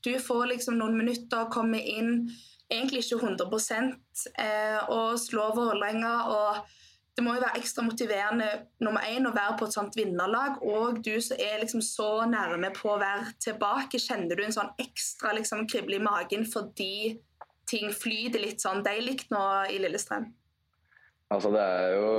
[0.05, 2.29] Du får liksom noen minutter, komme inn
[2.71, 3.49] egentlig ikke 100
[4.39, 6.13] eh, og slå Vålerenga.
[6.37, 6.77] og
[7.17, 8.47] det må jo være ekstra motiverende
[8.81, 10.61] nummer én å være på et sånt vinnerlag.
[10.63, 14.71] Og du som er liksom så nærme på å være tilbake, kjenner du en sånn
[14.81, 17.19] ekstra liksom, krible i magen fordi
[17.69, 19.43] ting flyter litt sånn deilig nå
[19.75, 20.31] i Lillestrøm?
[21.31, 22.15] Altså, det er jo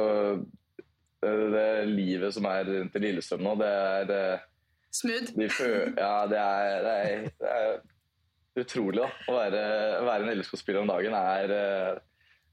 [1.22, 4.46] det, livet som er rundt i Lillestrøm nå, det er
[4.92, 5.34] Smooth?
[5.38, 9.62] De ja, det er, det er, det er utrolig da, å være,
[10.04, 11.16] være en LSK-spiller om dagen.
[11.16, 11.54] er,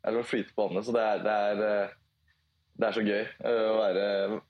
[0.06, 0.86] er å flyte på vannet.
[0.86, 1.96] Så det er, det er
[2.78, 4.02] det er så gøy eh, å være,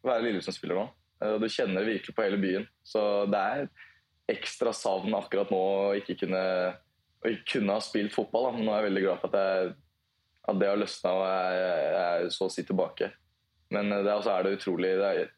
[0.04, 0.86] være Lillestrøm-spiller nå.
[1.24, 2.66] Eh, du kjenner virkelig på hele byen.
[2.84, 3.00] Så
[3.32, 3.68] det er
[4.28, 6.42] ekstra savn akkurat nå å ikke kunne,
[7.24, 8.50] å ikke kunne ha spilt fotball.
[8.50, 8.60] Da.
[8.60, 9.72] Nå er jeg veldig glad for at, jeg,
[10.52, 13.10] at det har løsna og jeg, er så å si tilbake.
[13.74, 15.32] Men eh, det er, er det utrolig det er,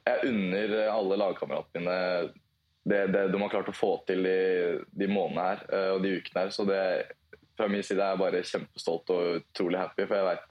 [0.00, 2.36] Jeg unner alle lagkameratene mine
[2.90, 4.38] det, det, de har klart å få til de,
[4.96, 6.52] de månedene her og de ukene her.
[6.54, 6.78] Så det,
[7.54, 10.06] fra min side er jeg bare kjempestolt og utrolig happy.
[10.08, 10.46] For jeg vet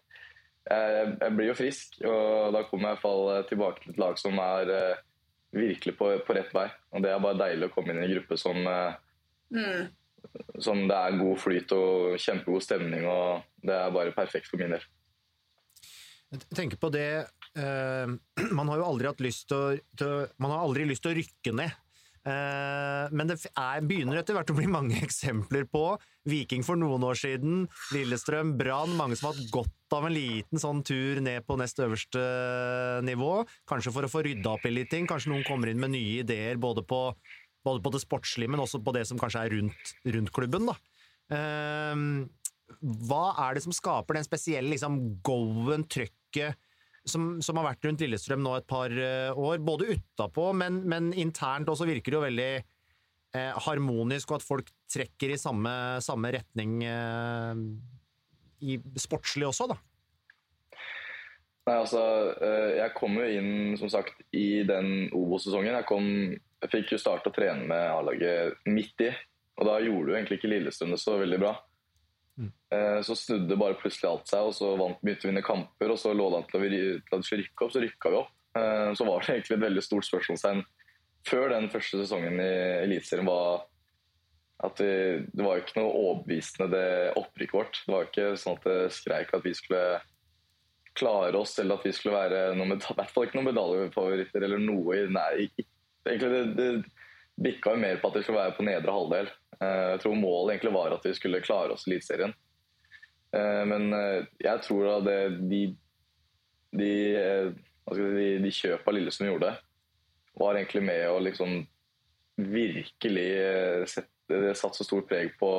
[0.69, 4.01] jeg, jeg, blir jo frisk, og da kommer jeg i hvert fall tilbake til et
[4.05, 4.71] lag som er
[5.57, 6.67] virkelig på, på, rett vei.
[6.93, 8.61] Og Det er bare deilig å komme inn i en gruppe som,
[9.55, 9.81] mm.
[10.61, 13.07] som det er god flyt og kjempegod stemning.
[13.09, 14.85] og Det er bare perfekt for min del.
[16.29, 17.09] Jeg tenker på det
[17.57, 18.09] eh,
[18.57, 21.17] Man har jo aldri hatt lyst til å, til, Man har aldri lyst til å
[21.17, 21.77] rykke ned.
[22.29, 25.83] Eh, men det er, begynner etter hvert å bli mange eksempler på
[26.29, 27.63] Viking for noen år siden,
[27.95, 31.79] Lillestrøm, Brann, mange som har hatt godt av en liten sånn tur ned på nest
[31.81, 32.21] øverste
[33.07, 33.31] nivå.
[33.69, 35.07] Kanskje for å få rydda opp i litt ting.
[35.09, 37.01] Kanskje noen kommer inn med nye ideer både på,
[37.65, 40.69] både på det sportslige, men også på det som kanskje er rundt, rundt klubben.
[40.69, 40.77] da.
[41.33, 42.05] Eh,
[43.09, 46.18] hva er det som skaper den spesielle liksom, go-en, trøkket,
[47.09, 49.59] som, som, har vært rundt Lillestrøm nå et par uh, år?
[49.65, 54.71] Både utapå, men, men, internt også virker det jo veldig eh, harmonisk, og at folk
[54.91, 55.71] trekker i samme,
[56.05, 57.63] samme retning eh,
[58.65, 59.79] i sportslig også, da.
[61.69, 62.01] Nei, altså,
[62.79, 65.75] Jeg kom jo inn som sagt i den Obo-sesongen.
[65.75, 69.11] Jeg, jeg fikk jo starte å trene med A-laget midt i.
[69.59, 71.53] Og da gjorde jo egentlig ikke Lillestrøm det så veldig bra.
[72.39, 72.51] Mm.
[73.03, 75.91] Så snudde bare plutselig alt seg, og så vant, begynte vi å vinne kamper.
[75.91, 78.35] Og så lå det an til at vi skulle rykke opp, så rykka vi opp.
[78.57, 80.63] Eh, så var det egentlig et veldig stort spørsmålstegn
[81.27, 82.53] før den første sesongen i
[82.85, 83.65] Eliteserien var
[84.65, 84.93] at vi,
[85.31, 86.87] det var ikke noe overbevisende det
[87.19, 87.81] opprykket vårt.
[87.85, 89.83] Det var ikke sånn at det skreik at vi skulle
[90.99, 94.59] klare oss, eller at vi skulle være noen, i hvert fall ikke noen medaljefavoritter eller
[94.59, 95.47] noe Nei,
[96.07, 96.69] egentlig det, det
[97.39, 99.29] bikka jo mer på at vi skulle være på nedre halvdel.
[99.63, 102.33] Eh, jeg tror målet egentlig var at vi skulle klare oss i Eliteserien.
[103.35, 105.09] Eh, men eh, jeg tror at
[105.49, 105.63] de,
[106.71, 106.93] de,
[107.91, 109.53] de, de kjøpa Lillesund gjorde,
[110.39, 111.59] var egentlig med å liksom
[112.39, 113.29] virkelig
[113.91, 115.49] sette, Det satte så stort preg på,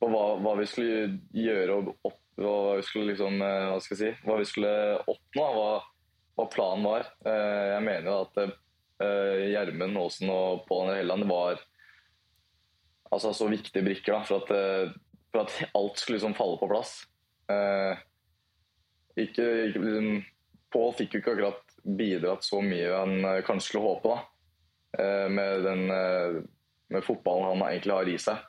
[0.00, 4.00] på hva, hva, vi skulle gjøre og opp, hva vi skulle liksom, hva skal jeg
[4.00, 4.70] si, hva vi skulle
[5.02, 5.72] oppnå, hva,
[6.38, 7.10] hva planen var.
[7.26, 8.40] Jeg mener at
[9.50, 11.60] Gjermund Aasen og Pål Helland var
[13.10, 14.92] altså, så viktige brikker da, for, at, eh,
[15.30, 16.96] for at alt skulle liksom falle på plass.
[17.50, 18.04] Eh,
[19.20, 20.12] ikke, ikke liksom,
[20.70, 24.20] Pål fikk jo ikke akkurat bidratt så mye han eh, kanskje skulle håpe, da.
[24.98, 26.42] Eh, med den eh,
[26.90, 28.44] med fotballen han egentlig har i seg.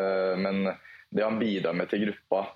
[0.00, 0.64] Eh, men
[1.10, 2.46] det han bidrar med til gruppa,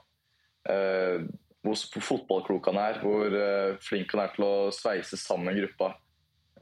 [1.65, 3.35] hvor fotballklok han er, hvor
[3.83, 5.91] flink han er til å sveise sammen gruppa,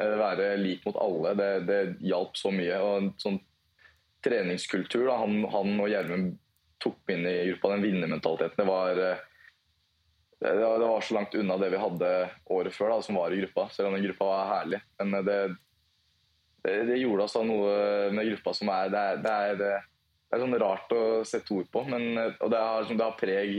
[0.00, 2.80] være lik mot alle, det, det hjalp så mye.
[2.80, 3.36] og en sånn
[4.24, 6.38] treningskultur da, han, han, og Gjermund
[6.82, 8.58] tok inn i gruppa, den vinnermentaliteten.
[8.58, 9.22] Det var, eh,
[10.38, 12.10] det, det var så langt unna det vi hadde
[12.44, 13.68] året før, da, som var i gruppa.
[13.70, 14.82] Selv om den gruppa var herlig.
[15.02, 15.38] Men eh, det,
[16.64, 17.78] det, det gjorde altså noe
[18.14, 21.70] med gruppa som er Det er, det er, det er sånn rart å sette ord
[21.70, 23.56] på, men, eh, og det har, det har, preg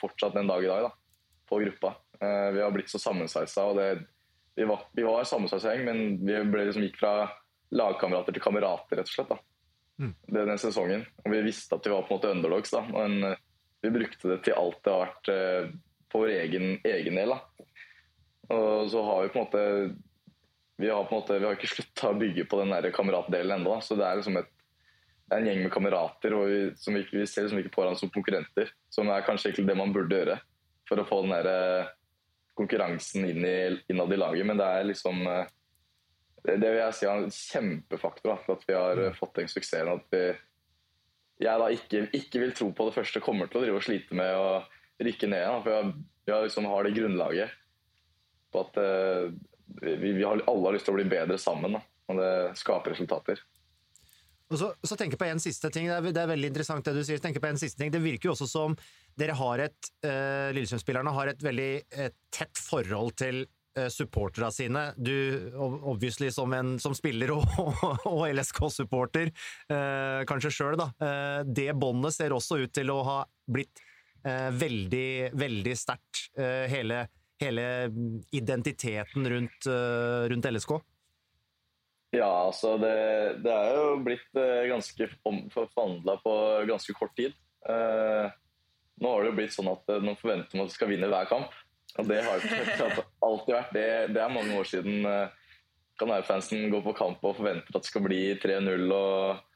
[0.00, 0.94] fortsatt den dag i dag da,
[1.50, 1.96] på gruppa.
[2.20, 3.62] Vi har blitt så sammensveisa.
[4.56, 7.30] Vi var, vi var sammensveisa gjeng, men vi liksom gikk fra
[7.72, 9.32] lagkamerater til kamerater, rett og slett.
[9.32, 9.38] da
[10.00, 10.12] mm.
[10.32, 11.06] denne sesongen.
[11.24, 12.82] Og vi visste at vi var på en måte underdogs, da.
[12.88, 13.40] men eh,
[13.84, 15.72] vi brukte det til alt det har vært eh,
[16.10, 17.34] på vår egen, egen del.
[17.34, 17.66] Da.
[18.56, 19.66] Og så har vi på en måte
[20.80, 23.58] vi har på en måte, vi har ikke slutta å bygge på den der kameratdelen
[23.58, 23.76] ennå.
[23.84, 24.48] Så det er liksom et,
[25.28, 27.82] det er en gjeng med kamerater og vi, som vi, vi ser liksom ikke på
[27.82, 28.72] hverandre som konkurrenter.
[28.88, 30.38] Som er kanskje egentlig det man burde gjøre
[30.88, 31.90] for å få den der eh,
[32.56, 33.58] konkurransen inn i,
[33.92, 34.48] innad i laget.
[34.48, 35.20] Men det er liksom
[36.46, 39.18] det, vil jeg si er en kjempefaktor da, for at vi har mm.
[39.18, 39.92] fått den suksessen.
[39.92, 40.22] At vi,
[41.44, 44.16] jeg da ikke, ikke, vil tro på det første kommer til å drive og slite
[44.16, 44.48] med å
[45.00, 45.44] rykke ned.
[45.44, 45.62] igjen.
[45.64, 45.92] for
[46.30, 47.56] jeg liksom har det grunnlaget
[48.50, 49.30] på at uh,
[49.80, 51.78] vi, vi, har, alle har lyst til å bli bedre sammen.
[51.78, 53.42] Da, og det skaper resultater.
[54.50, 56.86] Og så, så tenker jeg på en siste ting, det er, det er, veldig interessant
[56.86, 57.20] det du sier.
[57.22, 57.92] tenker på en siste ting.
[57.94, 58.74] Det virker jo også som
[59.18, 61.72] dere har et, uh, Lillesund-spillerne har et veldig
[62.08, 63.44] et tett forhold til
[63.88, 64.80] supporterne sine.
[64.96, 65.14] Du,
[65.58, 67.44] obviously som, en, som spiller og,
[68.10, 69.30] og LSK-supporter,
[69.70, 70.90] eh, kanskje sjøl, da.
[70.98, 73.82] Eh, det båndet ser også ut til å ha blitt
[74.24, 76.26] eh, veldig, veldig sterkt.
[76.38, 77.04] Eh, hele,
[77.40, 77.66] hele,
[78.30, 80.78] identiteten rundt, eh, rundt, LSK.
[82.10, 82.94] Ja, altså det,
[83.44, 85.06] det er jo blitt ganske
[85.54, 86.32] forvandla på
[86.66, 87.36] ganske kort tid.
[89.00, 91.54] nå har det jo blitt sånn at man forventer man skal vinne hver kamp.
[91.98, 92.42] Og det har
[93.26, 93.72] alltid vært.
[93.74, 95.30] Det, det, er mange år siden uh,
[96.00, 98.84] Kanarifansen går på kamp og forventer at det skal bli 3-0.
[98.94, 99.46] og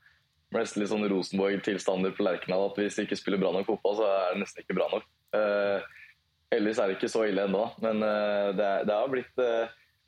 [0.55, 4.11] nesten litt sånn Rosenborg-tilstander på Lerkendal at hvis de ikke spiller bra nok fotball, så
[4.11, 5.07] er det nesten ikke bra nok.
[5.35, 6.11] Uh,
[6.55, 9.47] heldigvis er det ikke så ille ennå, men uh, det, det, har blitt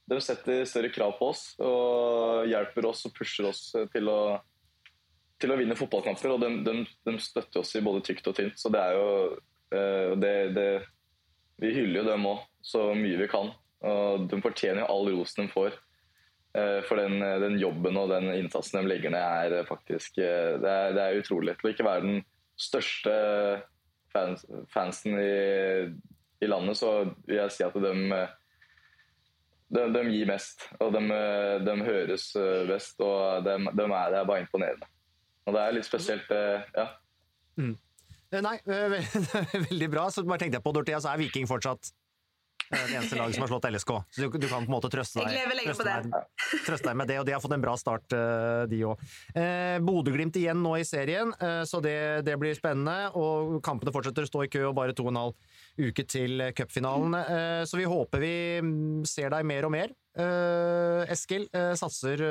[0.06, 4.20] De setter større krav på oss og hjelper oss og pusher oss til å,
[5.42, 6.36] til å vinne fotballkamper.
[6.36, 6.76] Og de, de,
[7.08, 8.54] de, støtter oss i både tykt og tynt.
[8.60, 9.08] Så det er jo
[10.22, 10.68] det, det
[11.62, 13.52] vi hyller jo dem òg så mye vi kan.
[13.86, 15.76] Og de fortjener jo all rosen de får.
[16.56, 20.96] Eh, for den, den, jobben og den innsatsen de legger ned, er faktisk det er,
[20.96, 21.56] det er utrolig.
[21.58, 22.18] Til å ikke være den
[22.56, 23.14] største
[24.14, 25.30] fans, fansen i,
[26.40, 26.92] i, landet, så
[27.26, 27.94] vil jeg si at de,
[29.76, 30.68] de, de gir mest.
[30.80, 31.04] Og de,
[31.66, 32.30] de, høres
[32.70, 34.88] best, og de, er, det er bare imponerende.
[35.46, 36.32] Og det er litt spesielt,
[36.74, 36.88] ja.
[37.60, 37.76] Mm.
[38.44, 38.56] Nei,
[39.70, 40.08] veldig bra.
[40.12, 41.92] Så bare tenkte jeg på Dorthea, så er Viking fortsatt
[42.66, 43.92] det eneste laget som har slått LSK.
[44.10, 46.08] Så du, du, kan på en måte trøste deg, trøste deg,
[46.66, 48.16] trøste deg med det, og de har fått en bra start,
[48.70, 49.04] de òg.
[49.38, 53.12] Eh, Bodø-Glimt igjen nå i serien, eh, så det, det, blir spennende.
[53.18, 56.40] Og kampene fortsetter å stå i kø, og bare to og en halv uke til
[56.56, 57.14] cupfinalen.
[57.20, 59.92] Eh, så vi håper vi mm, ser deg mer og mer.
[60.16, 62.22] Eh, Eskil eh, satser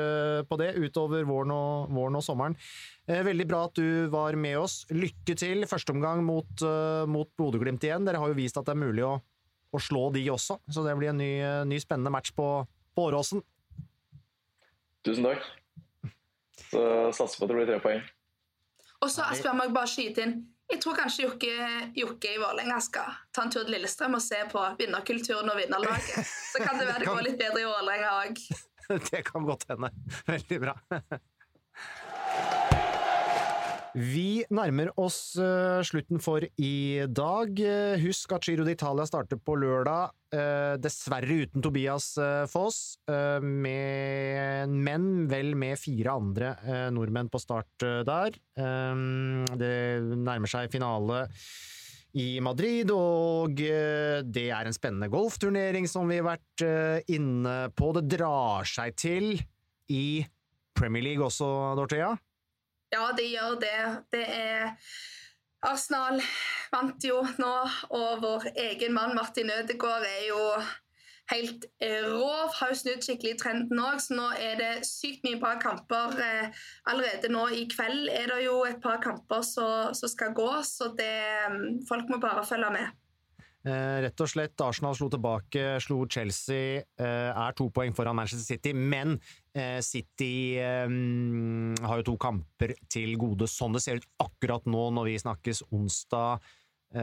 [0.48, 2.58] på det utover våren og, våren og sommeren.
[3.06, 4.80] Veldig bra at du var med oss.
[4.90, 6.64] Lykke til førsteomgang mot,
[7.06, 8.02] mot Bodø-Glimt igjen.
[8.08, 9.14] Dere har jo vist at det er mulig å
[9.74, 10.58] å slå de også.
[10.72, 11.30] Så det blir en ny,
[11.68, 12.46] ny spennende match på,
[12.96, 13.42] på Åråsen.
[15.06, 15.46] Tusen takk.
[16.70, 16.82] Så
[17.14, 18.04] satser på at det blir tre poeng.
[19.04, 20.36] Og så Asbjørn, må bare skyte inn.
[20.66, 21.52] Jeg tror kanskje Jokke,
[21.94, 26.26] Jokke i Vålerenga skal ta en tur til Lillestrøm og se på vinnerkulturen og vinnerlaget.
[26.26, 28.42] Så kan det være det går litt bedre i Vålerenga òg.
[29.10, 29.90] Det kan godt hende.
[30.28, 30.74] Veldig bra.
[33.96, 37.52] Vi nærmer oss uh, slutten for i dag.
[37.56, 42.10] Uh, husk at Giro d'Italia starter på lørdag, uh, dessverre uten Tobias
[42.52, 46.52] Foss, men vel med fire andre
[46.92, 48.36] nordmenn på start der.
[49.56, 51.22] det nærmer seg finale
[52.16, 56.66] i Madrid, og det er en spennende golfturnering som vi har vært
[57.12, 57.92] inne på.
[57.96, 59.36] Det drar seg til
[59.92, 60.24] i
[60.76, 62.16] Premier League også, Dorthea?
[62.94, 63.76] Ja, det gjør det.
[64.14, 64.74] Det er
[65.66, 66.20] Arsenal
[66.70, 67.54] vant jo nå,
[67.96, 70.42] og vår egen mann Martin Ødegaard er jo
[71.32, 72.30] helt rå.
[72.58, 76.14] Har jo snudd skikkelig trenden òg, så nå er det sykt mye bra kamper.
[76.22, 80.92] Eh, allerede nå i kveld er det jo et par kamper som skal gå, så
[80.98, 81.16] det,
[81.50, 82.94] mm, folk må bare følge med.
[83.66, 88.54] Eh, rett og slett, Arsenal slo tilbake, slo Chelsea, eh, er to poeng foran Manchester
[88.54, 89.16] City, men
[89.58, 95.10] eh, City har jo to kamper til gode, sånn det ser ut akkurat nå når
[95.10, 96.46] vi snakkes onsdag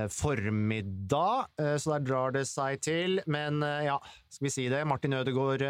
[0.09, 3.19] formiddag, så der drar det seg til.
[3.29, 3.97] Men ja,
[4.31, 5.61] skal vi si det, Martin Ødegaard,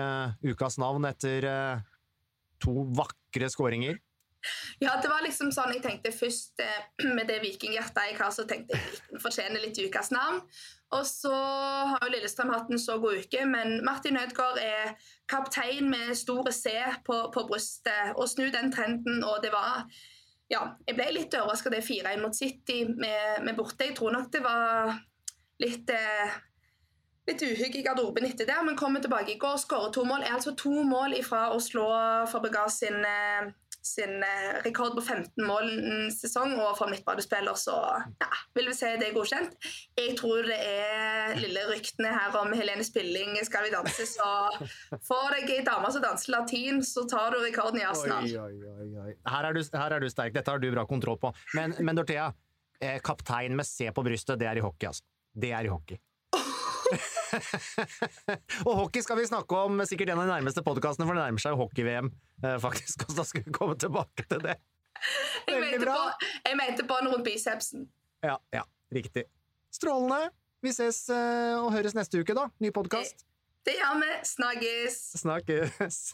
[0.45, 1.47] ukas navn etter
[2.61, 3.97] to vakre skåringer.
[4.79, 6.61] Ja, det var liksom sånn jeg tenkte først
[7.17, 10.43] med det vikinghjertet jeg har, så tenkte jeg Viking fortjener litt ukas navn.
[10.93, 14.93] Og så har jo Lillestrøm hatt en så god uke, men Martin Ødegaard er
[15.29, 16.75] kaptein med store C
[17.05, 18.13] på, på brystet.
[18.15, 19.87] Og snu den trenden, og det var
[20.51, 23.87] Ja, jeg ble litt overraska det 4-1 mot City med, med, borte.
[23.87, 24.91] Jeg tror nok det var
[25.63, 26.35] litt eh,
[27.25, 30.21] litt uhygg i garderoben etter det, men kommer tilbake i går og skårer to mål.
[30.21, 31.87] Er altså to mål ifra å slå
[32.29, 33.49] Fabregas sin eh,
[33.83, 37.75] sin eh, rekord på 15 mål en sesong, og for midtbanespiller så
[38.21, 39.57] ja, vil vi si det er godkjent.
[39.99, 44.29] Jeg tror det er lille ryktene her om Helene Spilling skal vi danse, så
[45.09, 48.29] får deg ei dame som danser latin, så tar du rekorden i Arsenal.
[48.29, 51.19] Oi, oi, oi, her, er du, her er du sterk, dette har du bra kontroll
[51.19, 51.33] på.
[51.59, 52.31] Men, men Dorthea,
[52.79, 55.05] eh, kaptein med C på brystet, det er i hockey, altså.
[55.33, 55.97] Det er i hockey.
[58.67, 61.43] og hockey skal vi snakke om sikkert en av de nærmeste podkastene, for det nærmer
[61.43, 62.11] seg hockey-VM,
[62.43, 63.07] eh, faktisk.
[63.09, 64.57] Og da skal vi komme tilbake til det.
[65.49, 67.87] Jeg mente, på, jeg mente bånd rundt bicepsen.
[68.23, 68.63] Ja, ja,
[68.95, 69.25] riktig.
[69.73, 70.31] Strålende.
[70.63, 72.47] Vi ses uh, og høres neste uke, da.
[72.63, 73.25] Ny podkast.
[73.65, 74.11] Det, det gjør vi.
[74.31, 74.99] Snakkes.
[75.19, 76.13] Snakkes.